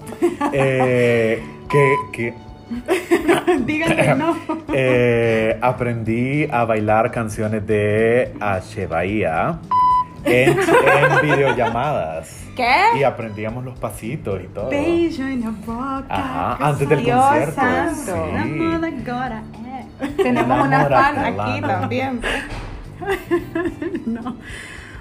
eh, 0.52 1.42
que, 1.70 1.94
que 2.12 2.34
Díganle 3.66 4.14
no. 4.14 4.36
eh, 4.72 5.58
aprendí 5.60 6.46
a 6.50 6.64
bailar 6.64 7.10
canciones 7.10 7.66
de 7.66 8.32
H. 8.40 8.86
Bahía 8.86 9.58
en, 10.24 10.50
en 10.50 11.20
videollamadas. 11.22 12.44
¿Qué? 12.54 12.98
Y 12.98 13.02
aprendíamos 13.02 13.64
los 13.64 13.78
pasitos 13.78 14.40
y 14.42 14.46
todo. 14.48 14.68
Beijo 14.70 15.22
en 15.22 15.40
la 15.40 15.50
boca. 15.50 16.04
Ajá, 16.08 16.56
antes 16.68 16.88
del 16.88 17.02
concierto. 17.04 17.54
santo. 17.54 18.32
la 18.32 18.42
Sí. 18.44 18.50
eh. 18.50 19.69
Tenemos 20.16 20.66
una 20.66 20.86
fan 20.86 21.18
aquí 21.18 21.60
también. 21.60 22.20
No. 24.06 24.36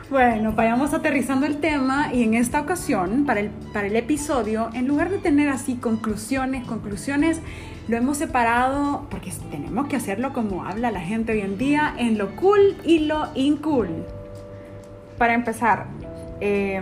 Bueno, 0.09 0.53
vayamos 0.53 0.93
aterrizando 0.93 1.45
el 1.45 1.57
tema 1.57 2.11
y 2.11 2.23
en 2.23 2.33
esta 2.33 2.59
ocasión, 2.61 3.25
para 3.25 3.41
el, 3.41 3.49
para 3.73 3.85
el 3.85 3.95
episodio, 3.95 4.69
en 4.73 4.87
lugar 4.87 5.11
de 5.11 5.19
tener 5.19 5.49
así 5.49 5.75
conclusiones, 5.75 6.65
conclusiones, 6.65 7.41
lo 7.87 7.95
hemos 7.95 8.17
separado, 8.17 9.05
porque 9.11 9.31
tenemos 9.51 9.87
que 9.87 9.95
hacerlo 9.95 10.33
como 10.33 10.65
habla 10.65 10.89
la 10.89 11.01
gente 11.01 11.33
hoy 11.33 11.41
en 11.41 11.59
día, 11.59 11.93
en 11.97 12.17
lo 12.17 12.35
cool 12.37 12.75
y 12.83 12.99
lo 12.99 13.27
incool. 13.35 13.89
Para 15.19 15.35
empezar, 15.35 15.85
eh, 16.41 16.81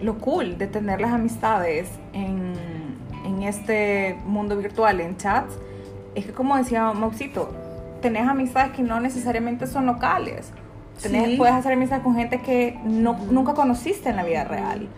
lo 0.00 0.18
cool 0.18 0.56
de 0.56 0.68
tener 0.68 1.00
las 1.00 1.12
amistades 1.12 1.88
en, 2.12 2.52
en 3.24 3.42
este 3.42 4.16
mundo 4.24 4.56
virtual, 4.56 5.00
en 5.00 5.16
chats, 5.16 5.58
es 6.14 6.26
que 6.26 6.32
como 6.32 6.56
decía 6.56 6.92
Mauxito, 6.92 7.50
tenés 8.02 8.26
amistades 8.28 8.72
que 8.72 8.82
no 8.82 9.00
necesariamente 9.00 9.66
son 9.66 9.86
locales. 9.86 10.50
Tenés, 11.02 11.28
Sí. 11.30 11.36
Puedes 11.36 11.54
hacer 11.54 11.72
amistad 11.72 12.02
con 12.02 12.14
gente 12.16 12.40
que 12.40 12.78
no, 12.84 13.18
nunca 13.30 13.54
conociste 13.54 14.08
en 14.08 14.16
la 14.16 14.24
vida 14.24 14.44
real. 14.44 14.88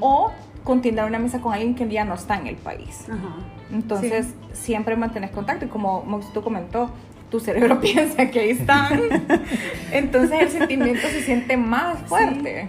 O 0.00 0.32
continuar 0.64 1.06
una 1.06 1.18
amistad 1.18 1.40
con 1.40 1.52
alguien 1.52 1.74
que 1.74 1.86
ya 1.88 2.04
no 2.04 2.14
está 2.14 2.36
en 2.38 2.46
el 2.46 2.56
país. 2.56 3.04
Ajá. 3.08 3.36
Entonces, 3.72 4.26
Sí. 4.26 4.32
siempre 4.52 4.96
mantenés 4.96 5.30
contacto. 5.30 5.66
Y 5.66 5.68
como 5.68 6.02
Mauxito 6.02 6.42
comentó, 6.42 6.90
tu 7.30 7.40
cerebro 7.40 7.78
piensa 7.82 8.30
que 8.30 8.40
ahí 8.40 8.50
están. 8.50 9.00
Entonces, 9.92 10.40
el 10.40 10.48
sentimiento 10.50 11.02
se 11.08 11.22
siente 11.22 11.56
más 11.56 11.98
fuerte. 12.06 12.68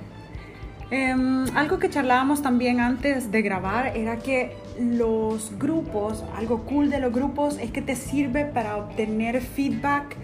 Em, 0.89 1.45
algo 1.55 1.79
que 1.79 1.89
charlábamos 1.89 2.41
también 2.41 2.81
antes 2.81 3.31
de 3.31 3.41
grabar 3.41 3.95
era 3.95 4.17
que 4.17 4.53
los 4.79 5.57
grupos, 5.57 6.23
algo 6.35 6.63
cool 6.63 6.89
de 6.89 6.99
los 6.99 7.11
grupos 7.13 7.57
es 7.59 7.71
que 7.71 7.81
te 7.81 7.95
sirve 7.95 8.45
para 8.45 8.77
obtener 8.77 9.41
feedback 9.41 10.15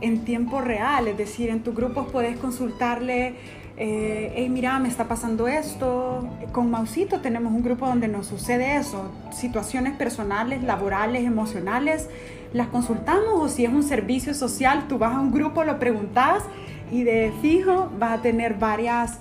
en 0.00 0.24
tiempo 0.24 0.60
real, 0.60 1.08
es 1.08 1.16
decir, 1.16 1.50
en 1.50 1.62
tus 1.62 1.74
grupos 1.74 2.06
puedes 2.12 2.36
consultarle, 2.38 3.34
eh, 3.78 4.32
hey 4.34 4.48
mira, 4.48 4.78
me 4.78 4.88
está 4.88 5.08
pasando 5.08 5.48
esto, 5.48 6.28
con 6.52 6.70
Mausito 6.70 7.20
tenemos 7.20 7.52
un 7.52 7.62
grupo 7.62 7.86
donde 7.86 8.08
nos 8.08 8.26
sucede 8.26 8.76
eso, 8.76 9.10
situaciones 9.32 9.96
personales, 9.96 10.62
laborales, 10.62 11.24
emocionales, 11.24 12.08
las 12.52 12.68
consultamos 12.68 13.40
o 13.40 13.48
si 13.48 13.64
es 13.64 13.72
un 13.72 13.82
servicio 13.82 14.34
social, 14.34 14.86
tú 14.88 14.98
vas 14.98 15.14
a 15.14 15.20
un 15.20 15.32
grupo, 15.32 15.64
lo 15.64 15.78
preguntas 15.78 16.42
y 16.90 17.02
de 17.02 17.32
fijo 17.42 17.90
vas 17.98 18.18
a 18.18 18.22
tener 18.22 18.54
varias 18.54 19.18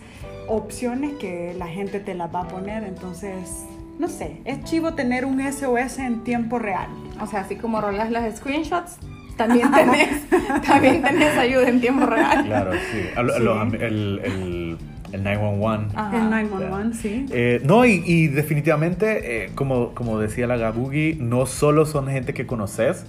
opciones 0.47 1.13
que 1.13 1.53
la 1.57 1.67
gente 1.67 1.99
te 1.99 2.13
las 2.13 2.33
va 2.33 2.41
a 2.41 2.47
poner. 2.47 2.83
Entonces, 2.83 3.65
no 3.99 4.07
sé, 4.07 4.41
es 4.45 4.63
chivo 4.63 4.93
tener 4.93 5.25
un 5.25 5.39
SOS 5.41 5.99
en 5.99 6.23
tiempo 6.23 6.59
real. 6.59 6.87
O 7.21 7.27
sea, 7.27 7.41
así 7.41 7.55
como 7.55 7.81
rolas 7.81 8.11
las 8.11 8.37
screenshots, 8.37 8.97
también 9.37 9.71
tenés, 9.73 10.21
también 10.65 11.01
tenés 11.01 11.37
ayuda 11.37 11.69
en 11.69 11.81
tiempo 11.81 12.05
real. 12.05 12.45
Claro, 12.45 12.71
sí. 12.73 13.41
Los 13.41 13.57
am- 13.57 13.73
el, 13.75 14.21
el, 14.23 14.77
el 15.11 15.23
911. 15.23 15.95
Ajá. 15.97 16.17
El 16.17 16.29
911, 16.29 17.01
sí. 17.01 17.25
Eh, 17.31 17.61
no, 17.65 17.85
y, 17.85 18.01
y 18.05 18.27
definitivamente, 18.27 19.45
eh, 19.45 19.49
como, 19.55 19.93
como 19.93 20.19
decía 20.19 20.47
la 20.47 20.57
Gabugi, 20.57 21.17
no 21.19 21.45
solo 21.45 21.85
son 21.85 22.07
gente 22.07 22.33
que 22.33 22.45
conoces 22.45 23.05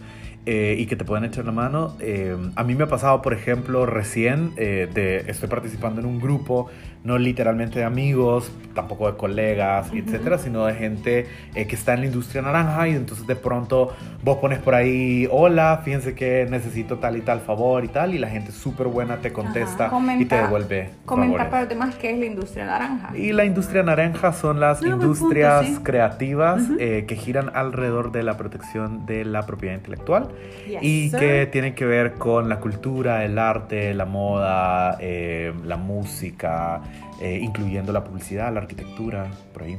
eh, 0.46 0.77
y 0.79 0.87
que 0.87 0.94
te 0.94 1.05
pueden 1.05 1.25
echar 1.25 1.44
la 1.44 1.53
mano. 1.53 1.96
eh, 2.01 2.37
a 2.55 2.62
mí 2.64 2.75
me 2.77 2.85
ha 2.85 2.88
pasado, 2.88 3.22
por 3.22 3.33
ejemplo, 3.35 3.87
recién, 3.87 4.53
eh, 4.57 4.88
de, 4.92 5.25
estoy 5.29 5.49
participando 5.49 6.01
en 6.01 6.07
un 6.07 6.20
grupo, 6.20 6.68
no 7.07 7.19
literalmente 7.19 7.79
de 7.79 7.85
amigos, 7.85 8.51
tampoco 8.75 9.11
de 9.11 9.16
colegas, 9.16 9.88
etcétera, 9.95 10.38
sino 10.38 10.66
de 10.66 10.75
gente 10.75 11.27
eh, 11.55 11.66
que 11.66 11.77
está 11.77 11.95
en 11.95 12.01
la 12.01 12.07
industria 12.07 12.42
naranja 12.42 12.88
y 12.88 12.92
entonces 12.97 13.27
de 13.27 13.37
pronto 13.37 13.95
vos 14.25 14.38
pones 14.38 14.59
por 14.59 14.75
ahí, 14.75 15.29
hola, 15.31 15.81
fíjense 15.85 16.14
que 16.16 16.47
necesito 16.51 16.99
tal 16.99 17.16
y 17.16 17.21
tal 17.21 17.40
favor 17.40 17.85
y 17.85 17.88
tal, 17.88 18.12
y 18.14 18.19
la 18.19 18.29
gente 18.29 18.51
súper 18.51 18.88
buena 18.88 19.19
te 19.19 19.33
contesta 19.33 19.87
y 19.87 19.88
te 19.88 19.90
Comenta- 19.95 20.42
devuelve. 20.42 20.90
Comenta 21.07 21.27
favores. 21.33 21.47
para 21.51 21.61
los 21.62 21.69
demás 21.69 21.95
qué 21.95 22.11
es 22.11 22.19
la 22.19 22.27
industria 22.27 22.66
naranja. 22.66 23.16
Y 23.16 23.33
la 23.33 23.45
industria 23.45 23.83
naranja 23.85 24.33
son 24.33 24.59
las 24.59 24.81
buen 24.81 24.92
industrias 24.95 25.62
punto, 25.64 25.79
sí. 25.79 25.85
creativas 25.85 26.62
Ujú. 26.64 26.77
eh, 26.81 27.05
que 27.07 27.14
giran 27.16 27.51
alrededor 27.55 28.11
de 28.12 28.25
la 28.25 28.37
protección 28.37 29.07
de 29.07 29.25
la 29.25 29.47
propiedad 29.47 29.77
intelectual 29.77 30.29
Yes, 30.69 30.83
y 30.83 31.11
sir. 31.11 31.19
que 31.21 31.47
tienen 31.47 31.75
que 31.77 31.85
ver 31.87 32.14
con 32.14 32.49
la 32.49 32.59
cultura, 32.59 33.25
el 33.25 33.38
arte, 33.38 33.95
la 33.95 34.05
moda, 34.07 34.97
eh, 35.01 35.53
la 35.64 35.77
música, 35.77 36.81
eh, 37.21 37.39
incluyendo 37.43 37.93
la 37.93 38.05
publicidad, 38.05 38.53
la 38.53 38.61
arquitectura, 38.61 39.31
por 39.53 39.63
ahí. 39.65 39.79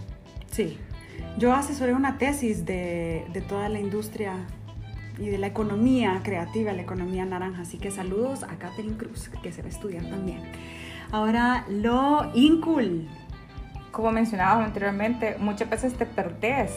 Sí. 0.52 0.78
Yo 1.38 1.54
asesoré 1.54 1.94
una 1.94 2.18
tesis 2.18 2.66
de, 2.66 3.26
de 3.34 3.42
toda 3.42 3.70
la 3.70 3.80
industria 3.80 4.34
y 5.20 5.28
de 5.28 5.38
la 5.38 5.48
economía 5.48 6.22
creativa, 6.24 6.72
la 6.74 6.82
economía 6.82 7.26
naranja. 7.26 7.62
Así 7.62 7.78
que 7.78 7.92
saludos 7.92 8.44
a 8.44 8.56
Catherine 8.58 8.98
Cruz, 8.98 9.30
que 9.42 9.52
se 9.52 9.62
va 9.62 9.68
a 9.68 9.72
estudiar 9.72 10.06
también. 10.06 10.42
Ahora, 11.12 11.66
lo 11.70 12.32
incool. 12.36 13.08
Como 13.92 14.12
mencionábamos 14.12 14.66
anteriormente, 14.66 15.38
muchas 15.40 15.70
veces 15.70 15.94
te 15.96 16.06
perdés 16.06 16.72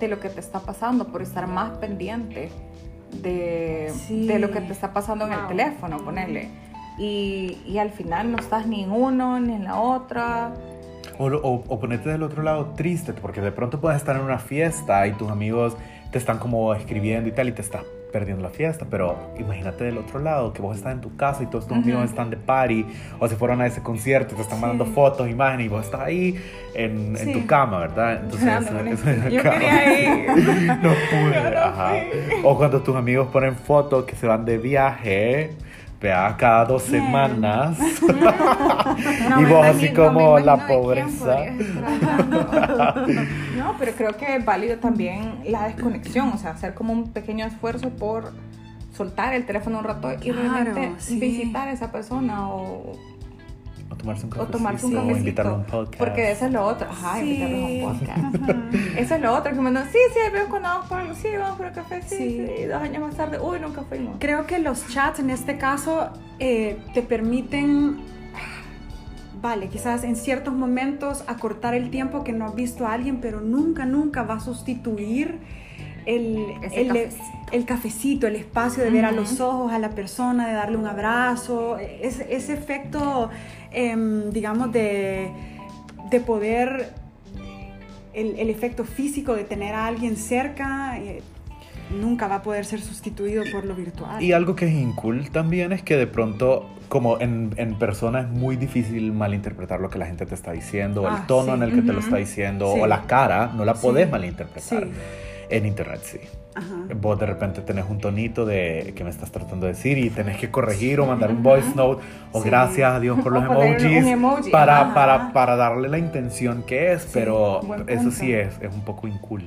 de 0.00 0.08
lo 0.08 0.18
que 0.20 0.28
te 0.28 0.40
está 0.40 0.60
pasando 0.60 1.08
por 1.08 1.20
estar 1.22 1.46
más 1.46 1.76
pendiente 1.78 2.50
de, 3.22 3.92
Sí. 4.06 4.26
de 4.26 4.38
lo 4.38 4.50
que 4.50 4.60
te 4.60 4.72
está 4.72 4.92
pasando 4.92 5.26
en 5.26 5.32
el 5.34 5.46
teléfono, 5.46 5.98
ponerle. 5.98 6.48
Y, 6.98 7.58
y 7.66 7.78
al 7.78 7.90
final 7.90 8.30
no 8.30 8.38
estás 8.38 8.66
ni 8.66 8.84
en 8.84 8.92
uno 8.92 9.40
ni 9.40 9.54
en 9.54 9.64
la 9.64 9.80
otra. 9.80 10.52
O, 11.18 11.26
o, 11.26 11.64
o 11.68 11.80
ponerte 11.80 12.08
del 12.08 12.22
otro 12.22 12.42
lado 12.42 12.72
triste, 12.76 13.12
porque 13.12 13.40
de 13.40 13.52
pronto 13.52 13.80
puedes 13.80 13.98
estar 13.98 14.16
en 14.16 14.22
una 14.22 14.38
fiesta 14.38 15.06
y 15.06 15.12
tus 15.12 15.30
amigos 15.30 15.76
te 16.10 16.18
están 16.18 16.38
como 16.38 16.74
escribiendo 16.74 17.28
y 17.28 17.32
tal 17.32 17.48
y 17.48 17.52
te 17.52 17.62
estás 17.62 17.82
perdiendo 18.14 18.44
la 18.44 18.50
fiesta, 18.50 18.86
pero 18.88 19.16
imagínate 19.40 19.82
del 19.82 19.98
otro 19.98 20.20
lado, 20.20 20.52
que 20.52 20.62
vos 20.62 20.76
estás 20.76 20.92
en 20.92 21.00
tu 21.00 21.16
casa 21.16 21.42
y 21.42 21.46
todos 21.46 21.66
tus 21.66 21.76
amigos 21.76 22.04
están 22.04 22.30
de 22.30 22.36
party, 22.36 22.86
o 23.18 23.26
se 23.26 23.34
fueron 23.34 23.60
a 23.60 23.66
ese 23.66 23.82
concierto 23.82 24.34
y 24.34 24.36
te 24.36 24.42
están 24.42 24.60
mandando 24.60 24.86
fotos, 24.86 25.28
imágenes, 25.28 25.66
y 25.66 25.68
vos 25.68 25.84
estás 25.84 26.02
ahí 26.02 26.40
en, 26.76 27.16
en 27.16 27.32
tu 27.32 27.44
cama, 27.44 27.80
¿verdad? 27.80 28.20
Entonces, 28.22 28.70
eso, 28.70 29.28
yo 29.28 29.42
quería 29.42 30.00
ir. 30.00 30.28
no 30.80 30.90
pude, 31.10 31.56
ajá. 31.56 31.94
O 32.44 32.56
cuando 32.56 32.80
tus 32.82 32.94
amigos 32.94 33.26
ponen 33.32 33.56
fotos 33.56 34.04
que 34.04 34.14
se 34.14 34.28
van 34.28 34.44
de 34.44 34.58
viaje, 34.58 35.50
vea, 36.00 36.36
cada 36.36 36.64
dos 36.64 36.82
semanas. 36.82 37.78
y 39.40 39.44
vos 39.44 39.66
así 39.66 39.92
como 39.92 40.38
la 40.38 40.66
pobreza. 40.66 41.46
no, 43.56 43.74
pero 43.78 43.92
creo 43.92 44.16
que 44.16 44.36
es 44.36 44.44
válido 44.44 44.78
también 44.78 45.40
la 45.44 45.66
desconexión, 45.68 46.28
o 46.32 46.38
sea, 46.38 46.50
hacer 46.50 46.74
como 46.74 46.92
un 46.92 47.12
pequeño 47.12 47.46
esfuerzo 47.46 47.90
por 47.90 48.32
soltar 48.92 49.34
el 49.34 49.44
teléfono 49.44 49.78
un 49.78 49.84
rato 49.84 50.12
y 50.22 50.30
realmente 50.30 50.92
visitar 51.10 51.68
a 51.68 51.72
esa 51.72 51.90
persona 51.90 52.48
o 52.48 52.92
o 53.13 53.13
tomarse 54.04 54.24
un 54.24 54.30
cafecito. 54.30 54.42
O 54.42 54.58
tomarse 54.58 54.86
un 54.86 54.92
cafecito. 54.92 55.14
O 55.14 55.18
invitarlo 55.18 55.52
a 55.52 55.56
un 55.56 55.64
podcast. 55.64 55.98
Porque 55.98 56.32
eso 56.32 56.46
es 56.46 56.52
lo 56.52 56.64
otro. 56.64 56.90
Ajá, 56.90 57.14
sí. 57.16 57.20
invitarlo 57.20 57.56
a 57.56 57.68
un 57.68 57.98
podcast. 57.98 58.34
Eso 58.96 59.14
es 59.14 59.20
lo 59.20 59.34
otro. 59.34 59.52
Que 59.52 59.60
me 59.60 59.84
sí, 59.84 59.98
sí, 60.12 60.20
veo 60.32 60.48
cuando 60.48 60.68
vamos 60.68 60.88
por 60.88 60.98
algo. 60.98 61.14
Sí, 61.14 61.28
vamos 61.38 61.56
por 61.56 61.66
el 61.66 61.72
café. 61.72 62.02
Sí, 62.02 62.46
sí, 62.56 62.64
Dos 62.64 62.82
años 62.82 63.02
más 63.02 63.16
tarde. 63.16 63.38
Uy, 63.40 63.58
nunca 63.60 63.82
fuimos. 63.82 64.16
Creo 64.18 64.46
que 64.46 64.58
los 64.58 64.86
chats 64.88 65.18
en 65.20 65.30
este 65.30 65.58
caso 65.58 66.10
eh, 66.38 66.78
te 66.92 67.02
permiten 67.02 67.98
vale, 69.44 69.68
quizás 69.68 70.04
en 70.04 70.16
ciertos 70.16 70.54
momentos 70.54 71.22
acortar 71.26 71.74
el 71.74 71.90
tiempo 71.90 72.24
que 72.24 72.32
no 72.32 72.46
has 72.46 72.54
visto 72.54 72.86
a 72.86 72.94
alguien, 72.94 73.20
pero 73.20 73.42
nunca, 73.42 73.84
nunca 73.84 74.22
va 74.22 74.36
a 74.36 74.40
sustituir 74.40 75.38
el, 76.06 76.46
el, 76.72 77.08
el, 77.52 77.64
cafecito, 77.64 78.26
el 78.26 78.36
espacio 78.36 78.82
de 78.84 78.90
ver 78.90 79.04
a 79.04 79.12
los 79.12 79.40
ojos 79.40 79.72
a 79.72 79.78
la 79.78 79.90
persona, 79.90 80.48
de 80.48 80.54
darle 80.54 80.76
un 80.76 80.86
abrazo, 80.86 81.78
ese, 81.78 82.34
ese 82.34 82.52
efecto 82.52 83.30
Em, 83.74 84.30
digamos, 84.30 84.70
de, 84.70 85.30
de 86.08 86.20
poder, 86.20 86.90
el, 88.12 88.38
el, 88.38 88.48
efecto 88.48 88.84
físico 88.84 89.34
de 89.34 89.42
tener 89.42 89.74
a 89.74 89.86
alguien 89.86 90.16
cerca, 90.16 90.96
eh, 90.98 91.22
nunca 91.90 92.28
va 92.28 92.36
a 92.36 92.42
poder 92.42 92.64
ser 92.64 92.80
sustituido 92.80 93.42
por 93.50 93.64
lo 93.64 93.74
virtual. 93.74 94.22
Y 94.22 94.30
algo 94.30 94.54
que 94.54 94.66
es 94.66 94.72
incool 94.72 95.28
también 95.30 95.72
es 95.72 95.82
que 95.82 95.96
de 95.96 96.06
pronto, 96.06 96.70
como 96.88 97.18
en, 97.18 97.52
en 97.56 97.76
persona 97.76 98.20
es 98.20 98.28
muy 98.28 98.54
difícil 98.54 99.12
malinterpretar 99.12 99.80
lo 99.80 99.90
que 99.90 99.98
la 99.98 100.06
gente 100.06 100.24
te 100.24 100.36
está 100.36 100.52
diciendo, 100.52 101.02
o 101.02 101.08
el 101.08 101.14
ah, 101.14 101.24
tono 101.26 101.54
en 101.56 101.64
el 101.64 101.74
que 101.74 101.82
te 101.82 101.92
lo 101.92 101.98
está 101.98 102.16
diciendo, 102.16 102.70
o 102.70 102.86
la 102.86 103.02
cara, 103.08 103.50
no 103.56 103.64
la 103.64 103.74
podés 103.74 104.08
malinterpretar. 104.08 104.86
En 105.54 105.66
internet 105.66 106.00
sí. 106.02 106.18
Vos 107.00 107.16
de 107.20 107.26
repente 107.26 107.60
tenés 107.60 107.84
un 107.88 107.98
tonito 107.98 108.44
de 108.44 108.92
que 108.96 109.04
me 109.04 109.10
estás 109.10 109.30
tratando 109.30 109.66
de 109.66 109.74
decir 109.74 109.98
y 109.98 110.10
tenés 110.10 110.36
que 110.36 110.50
corregir 110.50 110.98
o 110.98 111.06
mandar 111.06 111.30
un 111.30 111.44
voice 111.44 111.72
note 111.76 112.02
o 112.32 112.42
gracias 112.42 112.92
a 112.92 112.98
Dios 112.98 113.20
por 113.20 113.32
los 113.32 113.44
emojis 113.44 114.50
para, 114.50 114.92
para, 114.94 115.32
para, 115.32 115.54
darle 115.54 115.88
la 115.88 115.98
intención 115.98 116.64
que 116.64 116.92
es, 116.92 117.08
pero 117.12 117.60
eso 117.86 118.10
sí 118.10 118.32
es, 118.32 118.60
es 118.60 118.74
un 118.74 118.80
poco 118.80 119.06
incool. 119.06 119.44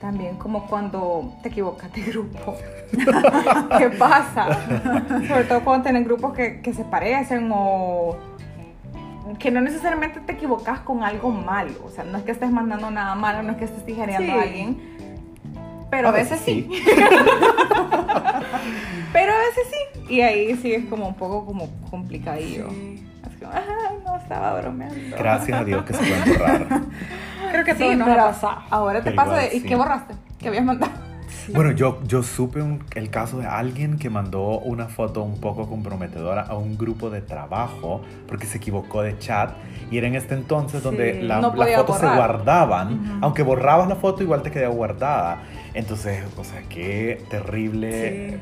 También 0.00 0.34
como 0.36 0.66
cuando 0.66 1.34
te 1.44 1.48
equivocas 1.50 1.92
de 1.92 2.02
grupo. 2.02 2.56
¿Qué 3.78 3.90
pasa? 3.90 4.48
Sobre 5.28 5.44
todo 5.44 5.60
cuando 5.62 5.84
tenés 5.84 6.04
grupos 6.04 6.32
que, 6.32 6.60
que 6.60 6.74
se 6.74 6.82
parecen 6.82 7.50
o 7.52 8.16
que 9.38 9.52
no 9.52 9.60
necesariamente 9.60 10.18
te 10.18 10.32
equivocas 10.32 10.80
con 10.80 11.04
algo 11.04 11.30
malo. 11.30 11.74
O 11.84 11.90
sea, 11.90 12.02
no 12.02 12.18
es 12.18 12.24
que 12.24 12.32
estés 12.32 12.50
mandando 12.50 12.90
nada 12.90 13.14
malo, 13.14 13.44
no 13.44 13.52
es 13.52 13.58
que 13.58 13.66
estés 13.66 13.86
tijereando 13.86 14.32
a 14.32 14.42
alguien 14.42 15.00
pero 15.90 16.08
a, 16.08 16.12
veces, 16.12 16.40
sí. 16.44 16.68
pero 19.12 19.32
a 19.32 19.38
veces 19.38 19.66
sí. 19.70 20.14
Y 20.14 20.20
ahí 20.22 20.56
sí 20.56 20.72
es 20.74 20.84
como 20.86 21.08
un 21.08 21.14
poco 21.14 21.44
como 21.46 21.68
complicadillo. 21.90 22.68
Así 22.68 23.36
como, 23.38 23.52
ay, 23.52 23.98
no 24.04 24.16
estaba 24.16 24.60
bromeando. 24.60 25.16
Gracias 25.16 25.60
a 25.60 25.64
Dios 25.64 25.84
que 25.84 25.94
se 25.94 25.98
pueden 25.98 26.38
borrar. 26.38 26.66
Creo 27.50 27.64
que 27.64 27.74
sí, 27.74 27.98
pero 28.04 28.32
ahora 28.70 29.02
te 29.02 29.12
pasa 29.12 29.36
de, 29.36 29.56
¿y 29.56 29.62
qué 29.62 29.76
borraste? 29.76 30.14
¿Qué 30.38 30.48
habías 30.48 30.64
mandado? 30.64 31.09
Bueno, 31.52 31.72
yo, 31.72 32.00
yo 32.06 32.22
supe 32.22 32.62
el 32.94 33.10
caso 33.10 33.38
de 33.38 33.46
alguien 33.46 33.98
que 33.98 34.10
mandó 34.10 34.58
una 34.60 34.86
foto 34.86 35.22
un 35.22 35.40
poco 35.40 35.68
comprometedora 35.68 36.42
a 36.42 36.54
un 36.54 36.76
grupo 36.76 37.10
de 37.10 37.20
trabajo 37.20 38.02
porque 38.26 38.46
se 38.46 38.58
equivocó 38.58 39.02
de 39.02 39.18
chat 39.18 39.52
y 39.90 39.98
era 39.98 40.06
en 40.06 40.14
este 40.14 40.34
entonces 40.34 40.82
donde 40.82 41.22
las 41.22 41.42
fotos 41.42 41.98
se 41.98 42.06
guardaban. 42.06 43.18
Aunque 43.22 43.42
borrabas 43.42 43.88
la 43.88 43.96
foto, 43.96 44.22
igual 44.22 44.42
te 44.42 44.50
quedaba 44.50 44.74
guardada. 44.74 45.42
Entonces, 45.74 46.24
o 46.36 46.44
sea, 46.44 46.62
qué 46.68 47.22
terrible 47.30 48.38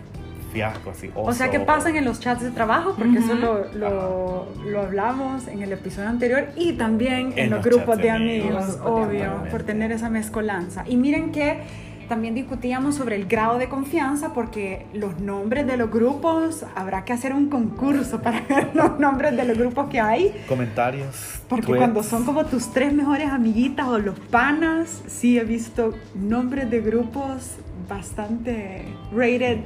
fiasco, 0.53 0.91
así. 0.91 1.11
o 1.15 1.33
sea, 1.33 1.51
¿qué 1.51 1.61
pasan 1.61 1.97
en 1.97 2.05
los 2.05 2.21
chats 2.21 2.43
de 2.43 2.51
trabajo? 2.51 2.95
Porque 2.97 3.19
eso 3.19 3.35
lo, 3.35 4.47
lo, 4.65 4.81
hablamos 4.81 5.47
en 5.47 5.63
el 5.63 5.73
episodio 5.73 6.09
anterior 6.09 6.49
y 6.57 6.73
también 6.73 7.35
en, 7.37 7.51
los, 7.51 7.63
grupos 7.63 7.99
de 7.99 8.11
amigos, 8.11 8.79
obvio, 8.83 9.45
por 9.51 9.63
tener 9.63 9.93
esa 9.93 10.09
mezcolanza. 10.09 10.85
Y 10.87 10.97
miren 10.97 11.33
que 11.33 11.61
también 12.09 12.35
discutíamos 12.35 12.97
sobre 12.97 13.17
el 13.17 13.27
grado 13.27 13.59
de 13.59 13.69
confianza 13.69 14.33
porque 14.33 14.87
los 14.95 15.21
nombres 15.21 15.67
de 15.67 15.77
los 15.77 15.91
grupos, 15.91 16.65
habrá 16.75 17.05
que 17.05 17.13
hacer 17.13 17.33
un 17.33 17.49
concurso 17.49 18.21
para 18.21 18.41
ver 18.49 18.71
los 18.75 18.99
nombres 18.99 19.37
de 19.37 19.45
los 19.45 19.57
grupos 19.57 19.89
que 19.89 20.01
hay. 20.01 20.35
Comentarios. 20.49 21.41
Porque 21.49 21.77
cuando 21.77 22.03
son 22.03 22.25
como 22.25 22.45
tus 22.47 22.73
tres 22.73 22.93
mejores 22.93 23.31
amiguitas 23.31 23.87
o 23.87 23.99
los 23.99 24.19
panas, 24.19 25.03
sí 25.07 25.39
he 25.39 25.45
visto 25.45 25.95
nombres 26.15 26.71
de 26.71 26.81
grupos 26.81 27.57
bastante 27.89 28.85
rated, 29.13 29.61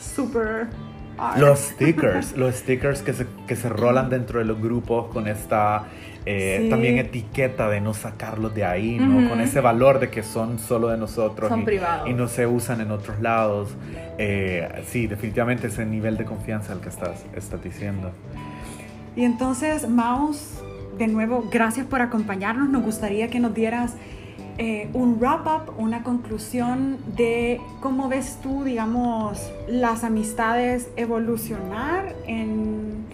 super 0.00 0.68
los 1.36 1.58
stickers, 1.58 2.36
los 2.36 2.56
stickers 2.56 3.02
que 3.02 3.12
se, 3.12 3.26
que 3.46 3.56
se 3.56 3.68
rolan 3.68 4.10
dentro 4.10 4.38
de 4.38 4.44
los 4.44 4.60
grupos 4.60 5.12
con 5.12 5.28
esta 5.28 5.86
eh, 6.24 6.68
también 6.70 6.98
etiqueta 6.98 7.68
de 7.68 7.80
no 7.80 7.94
sacarlos 7.94 8.54
de 8.54 8.64
ahí, 8.64 8.96
¿no? 8.98 9.28
Con 9.28 9.40
ese 9.40 9.60
valor 9.60 9.98
de 9.98 10.08
que 10.08 10.22
son 10.22 10.60
solo 10.60 10.88
de 10.88 10.96
nosotros 10.96 11.50
y, 11.50 12.10
y, 12.10 12.14
no 12.14 12.28
se 12.28 12.46
usan 12.46 12.80
en 12.80 12.92
otros 12.92 13.20
lados. 13.20 13.70
Eh, 14.18 14.84
sí, 14.86 15.08
definitivamente 15.08 15.66
ese 15.66 15.84
nivel 15.84 16.16
de 16.16 16.24
confianza 16.24 16.72
al 16.72 16.80
que 16.80 16.90
estás, 16.90 17.24
estás 17.34 17.62
diciendo. 17.62 18.12
Y 19.16 19.24
entonces, 19.24 19.88
Maus, 19.88 20.60
de 20.96 21.08
nuevo, 21.08 21.48
gracias 21.50 21.86
por 21.86 22.00
acompañarnos. 22.00 22.68
Nos 22.68 22.82
gustaría 22.82 23.28
que 23.28 23.40
nos 23.40 23.52
dieras 23.52 23.96
eh, 24.58 24.88
un 24.92 25.18
wrap-up, 25.18 25.74
una 25.78 26.02
conclusión 26.02 26.98
de 27.16 27.60
cómo 27.80 28.08
ves 28.08 28.38
tú, 28.42 28.64
digamos, 28.64 29.50
las 29.68 30.04
amistades 30.04 30.90
evolucionar 30.96 32.14
en, 32.26 33.06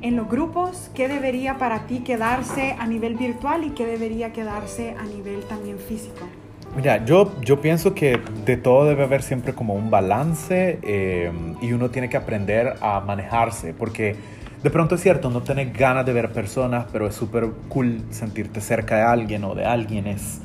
en, 0.00 0.16
los 0.16 0.28
grupos, 0.28 0.90
qué 0.94 1.08
debería 1.08 1.58
para 1.58 1.86
ti 1.86 2.00
quedarse 2.00 2.74
a 2.78 2.86
nivel 2.86 3.16
virtual 3.16 3.64
y 3.64 3.70
qué 3.70 3.86
debería 3.86 4.32
quedarse 4.32 4.94
a 4.98 5.04
nivel 5.04 5.44
también 5.44 5.78
físico. 5.78 6.26
Mira, 6.76 7.04
yo, 7.04 7.32
yo 7.42 7.60
pienso 7.60 7.94
que 7.94 8.20
de 8.44 8.56
todo 8.56 8.86
debe 8.86 9.04
haber 9.04 9.22
siempre 9.22 9.54
como 9.54 9.74
un 9.74 9.90
balance 9.90 10.78
eh, 10.82 11.32
y 11.60 11.72
uno 11.72 11.90
tiene 11.90 12.08
que 12.08 12.16
aprender 12.16 12.74
a 12.80 13.00
manejarse, 13.00 13.74
porque 13.74 14.16
de 14.62 14.70
pronto 14.70 14.96
es 14.96 15.00
cierto, 15.00 15.30
no 15.30 15.42
tenés 15.42 15.72
ganas 15.72 16.04
de 16.04 16.12
ver 16.12 16.32
personas, 16.32 16.86
pero 16.92 17.06
es 17.06 17.14
súper 17.14 17.48
cool 17.68 18.02
sentirte 18.10 18.60
cerca 18.60 18.96
de 18.96 19.02
alguien 19.02 19.44
o 19.44 19.54
de 19.54 19.64
alguien 19.64 20.06
es 20.06 20.40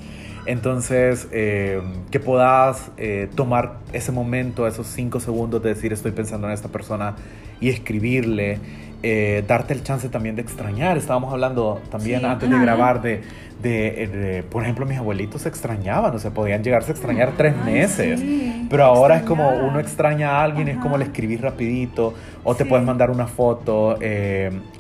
entonces, 0.46 1.28
eh, 1.32 1.82
que 2.12 2.20
puedas 2.20 2.92
eh, 2.98 3.30
tomar 3.36 3.78
ese 3.94 4.12
momento, 4.12 4.68
esos 4.68 4.88
cinco 4.88 5.20
segundos 5.20 5.64
de 5.64 5.74
decir 5.74 5.94
estoy 5.94 6.12
pensando 6.12 6.48
en 6.48 6.54
esta 6.54 6.68
persona 6.68 7.16
y 7.62 7.70
escribirle, 7.70 8.60
eh, 9.04 9.44
darte 9.48 9.74
el 9.74 9.84
chance 9.84 10.10
también 10.10 10.36
de 10.36 10.42
extrañar. 10.42 10.98
Estábamos 10.98 11.32
hablando 11.32 11.82
también 11.90 12.26
antes 12.26 12.50
de 12.50 12.60
grabar 12.60 13.02
de, 13.02 13.22
de, 13.64 14.44
por 14.52 14.64
ejemplo, 14.64 14.86
mis 14.86 14.98
abuelitos 14.98 15.42
se 15.42 15.50
extrañaban, 15.50 16.14
o 16.14 16.20
sea, 16.20 16.32
podían 16.32 16.64
llegarse 16.64 16.92
a 16.92 16.94
extrañar 16.94 17.32
tres 17.38 17.56
meses, 17.58 18.22
pero 18.70 18.84
ahora 18.84 19.18
es 19.18 19.24
como 19.24 19.50
uno 19.50 19.80
extraña 19.80 20.32
a 20.32 20.44
alguien, 20.44 20.68
es 20.68 20.78
como 20.78 20.98
le 20.98 21.06
escribís 21.06 21.42
rapidito, 21.42 22.14
o 22.44 22.56
te 22.56 22.66
puedes 22.66 22.86
mandar 22.86 23.10
una 23.10 23.28
foto. 23.28 23.98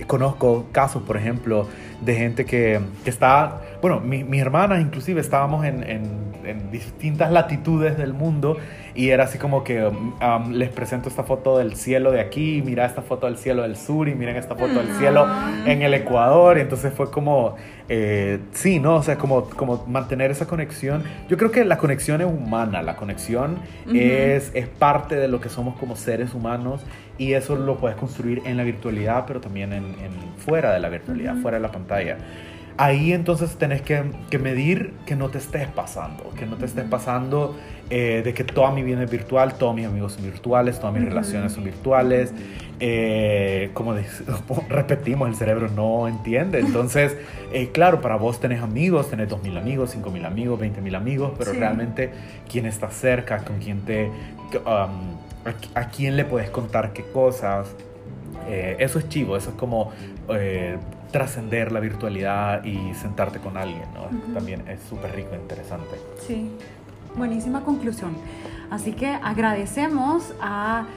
conozco 0.06 0.65
casos, 0.72 1.02
por 1.04 1.17
ejemplo, 1.17 1.67
de 2.02 2.15
gente 2.15 2.46
que, 2.46 2.80
que 3.04 3.10
está 3.10 3.62
bueno, 3.84 4.00
mi, 4.00 4.24
mis 4.24 4.39
hermanas 4.39 4.80
inclusive 4.80 5.19
estábamos 5.19 5.65
en, 5.65 5.84
en, 5.84 6.33
distintas 6.71 7.32
latitudes 7.32 7.97
del 7.97 8.13
mundo 8.13 8.58
y 8.95 9.10
era 9.10 9.23
así 9.23 9.39
como 9.39 9.63
que 9.63 9.84
um, 9.86 10.51
les 10.51 10.69
presento 10.69 11.10
esta 11.10 11.23
foto 11.23 11.58
del 11.58 11.75
cielo 11.75 12.12
de 12.12 12.19
aquí, 12.19 12.62
mira 12.63 12.86
esta 12.86 13.01
foto 13.01 13.25
del 13.25 13.38
cielo 13.38 13.63
del 13.63 13.75
sur 13.75 14.08
y 14.08 14.13
miren 14.13 14.36
esta 14.36 14.56
foto 14.56 14.75
del 14.75 14.93
cielo 14.97 15.27
en 15.65 15.82
el 15.82 15.93
Ecuador. 15.95 16.58
Y 16.58 16.62
entonces 16.62 16.93
fue 16.93 17.10
como, 17.10 17.56
eh, 17.89 18.39
sí, 18.51 18.79
¿no? 18.79 18.95
O 18.95 19.03
sea, 19.03 19.17
como, 19.17 19.49
como 19.49 19.84
mantener 19.88 20.29
esa 20.29 20.45
conexión. 20.45 21.03
Yo 21.27 21.38
creo 21.38 21.49
que 21.49 21.65
la 21.65 21.77
conexión 21.77 22.21
es 22.21 22.27
humana, 22.27 22.84
la 22.84 22.95
conexión 22.95 23.58
es, 23.91 24.51
es 24.53 24.67
parte 24.67 25.15
de 25.15 25.27
lo 25.27 25.41
que 25.41 25.49
somos 25.49 25.75
como 25.79 25.95
seres 25.95 26.36
humanos 26.36 26.82
y 27.17 27.34
eso 27.34 27.56
lo 27.56 27.77
puedes 27.77 27.97
construir 27.97 28.41
en 28.45 28.58
la 28.58 28.63
virtualidad, 28.63 29.25
pero 29.25 29.41
también 29.41 29.73
en, 29.73 29.86
en 29.86 30.12
fuera 30.38 30.71
de 30.71 30.79
la 30.79 30.89
virtualidad, 30.89 31.36
fuera 31.38 31.58
de 31.58 31.63
la 31.63 31.71
pantalla. 31.71 32.17
Ahí 32.78 33.14
entonces 33.14 33.56
tenés 33.58 33.82
que, 33.82 34.04
que, 34.30 34.40
medir 34.40 34.94
que 35.06 35.16
no 35.16 35.30
te 35.30 35.38
estés 35.38 35.68
pasando, 35.68 36.32
que 36.38 36.46
no 36.46 36.56
te 36.56 36.66
estés 36.66 36.86
pasando 36.86 37.56
eh, 37.90 38.22
de 38.24 38.34
que 38.34 38.44
toda 38.44 38.72
mi 38.72 38.82
vida 38.82 39.04
es 39.04 39.12
virtual, 39.12 39.56
todos 39.56 39.76
mis 39.76 39.86
amigos 39.86 40.14
son 40.14 40.24
virtuales, 40.24 40.80
todas 40.80 40.96
mis 40.96 41.06
relaciones 41.06 41.52
son 41.52 41.64
virtuales. 41.64 42.34
Eh, 42.80 43.70
como 43.74 43.94
repetimos, 44.70 45.30
el 45.30 45.36
cerebro 45.36 45.68
no 45.70 46.08
entiende. 46.08 46.60
Entonces, 46.60 47.16
eh, 47.52 47.70
claro, 47.72 48.02
para 48.02 48.16
vos 48.16 48.40
tenés 48.40 48.62
amigos, 48.62 49.10
tenés 49.10 49.30
2.000 49.30 49.58
amigos, 49.60 49.96
5.000 49.96 50.26
amigos, 50.26 50.60
20.000 50.60 50.96
amigos, 50.96 51.34
pero 51.38 51.54
realmente 51.54 52.10
quién 52.50 52.66
está 52.66 52.90
cerca, 52.90 53.40
con 53.40 53.60
quién 53.60 53.82
te... 53.82 54.10
Um, 54.66 55.22
a, 55.46 55.80
a, 55.80 55.90
quién 55.90 56.16
le 56.16 56.24
puedes 56.24 56.50
contar 56.50 56.94
qué 56.94 57.04
cosas. 57.04 57.76
eso 58.48 58.98
es 58.98 59.10
chivo, 59.10 59.36
eso 59.36 59.50
es 59.50 59.56
como 59.56 59.92
trascender 61.13 61.71
la 61.71 61.80
virtualidad 61.80 62.65
y 62.65 62.93
sentarte 62.95 63.39
con 63.39 63.56
alguien, 63.56 63.86
¿no? 63.93 64.34
También 64.34 64.67
es 64.67 64.82
súper 64.89 65.15
rico 65.15 65.30
e 65.34 65.38
interesante. 65.38 65.95
Sí, 66.26 66.49
buenísima 67.15 67.62
conclusión. 67.62 68.17
Así 68.71 68.93
que 68.93 69.08
agradecemos 69.08 70.34
a 70.41 70.88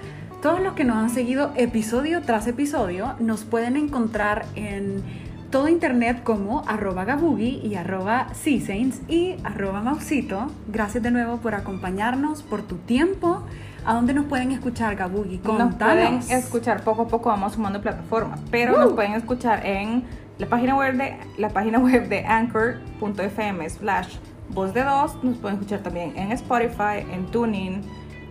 todos 0.41 0.61
los 0.61 0.73
que 0.73 0.85
nos 0.85 0.97
han 0.97 1.11
seguido 1.11 1.53
episodio 1.55 2.23
tras 2.23 2.47
episodio. 2.47 3.15
Nos 3.21 3.45
pueden 3.45 3.77
encontrar 3.77 4.47
en 4.55 5.05
todo 5.51 5.69
internet 5.69 6.23
como 6.25 6.63
arroba 6.67 7.05
gabugi 7.05 7.61
y 7.63 7.75
arroba 7.75 8.29
saints 8.33 9.03
y 9.09 9.37
arroba 9.45 9.83
mausito. 9.83 10.51
Gracias 10.67 11.03
de 11.03 11.11
nuevo 11.11 11.37
por 11.37 11.55
acompañarnos, 11.55 12.43
por 12.43 12.63
tu 12.63 12.77
tiempo. 12.77 13.43
¿A 13.87 13.95
dónde 13.95 14.13
nos 14.13 14.27
pueden 14.27 14.51
escuchar, 14.51 14.97
Gabugi? 14.97 15.41
Nos 15.45 15.77
pueden 15.77 16.19
escuchar 16.29 16.83
poco 16.83 17.03
a 17.03 17.07
poco, 17.07 17.29
vamos 17.29 17.53
sumando 17.53 17.81
plataformas, 17.81 18.41
pero 18.51 18.77
nos 18.77 18.95
pueden 18.95 19.13
escuchar 19.13 19.65
en 19.65 20.03
la 20.39 20.49
página 20.49 20.77
web 20.77 20.97
de, 20.97 21.17
la 21.39 21.51
página 21.51 21.79
web 21.83 22.09
de 22.09 22.27
anchor.fm 22.27 23.71
slash 23.71 24.17
voz 24.49 24.75
de 24.75 24.83
dos. 24.83 25.23
Nos 25.23 25.39
pueden 25.39 25.59
escuchar 25.59 25.85
también 25.85 26.13
en 26.17 26.33
Spotify, 26.33 27.07
en 27.13 27.27
Tuning, 27.27 27.83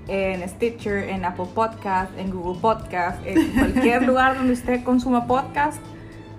en 0.10 0.50
Stitcher, 0.50 1.08
en 1.08 1.24
Apple 1.24 1.48
Podcast, 1.56 2.12
en 2.18 2.32
Google 2.32 2.60
Podcast, 2.60 3.26
en 3.26 3.50
cualquier 3.58 4.04
lugar 4.04 4.36
donde 4.36 4.52
usted 4.52 4.84
consuma 4.84 5.26
podcast. 5.26 5.82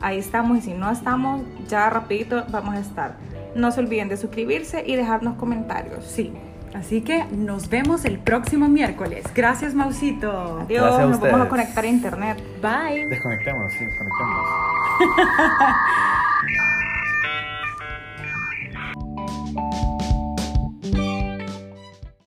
Ahí 0.03 0.19
estamos 0.19 0.59
y 0.59 0.61
si 0.61 0.75
no 0.75 0.91
estamos, 0.91 1.41
ya 1.69 1.89
rapidito 1.89 2.45
vamos 2.51 2.75
a 2.75 2.81
estar. 2.81 3.17
No 3.55 3.73
se 3.73 3.81
olviden 3.81 4.11
de 4.11 4.19
suscribirse 4.19 4.85
y 4.87 4.95
dejarnos 4.95 5.37
comentarios. 5.37 6.05
Sí, 6.05 6.35
Así 6.77 7.01
que 7.01 7.25
nos 7.25 7.71
vemos 7.71 8.05
el 8.05 8.19
próximo 8.19 8.69
miércoles. 8.69 9.25
Gracias, 9.35 9.75
Mausito. 9.75 10.61
Adiós, 10.61 11.09
nos 11.09 11.19
vamos 11.19 11.47
a 11.47 11.49
conectar 11.49 11.85
a 11.85 11.87
internet. 11.87 12.37
Bye. 12.61 13.07
Desconectémonos, 13.07 13.73
sí, 13.73 13.87
desconectémonos. 13.87 14.47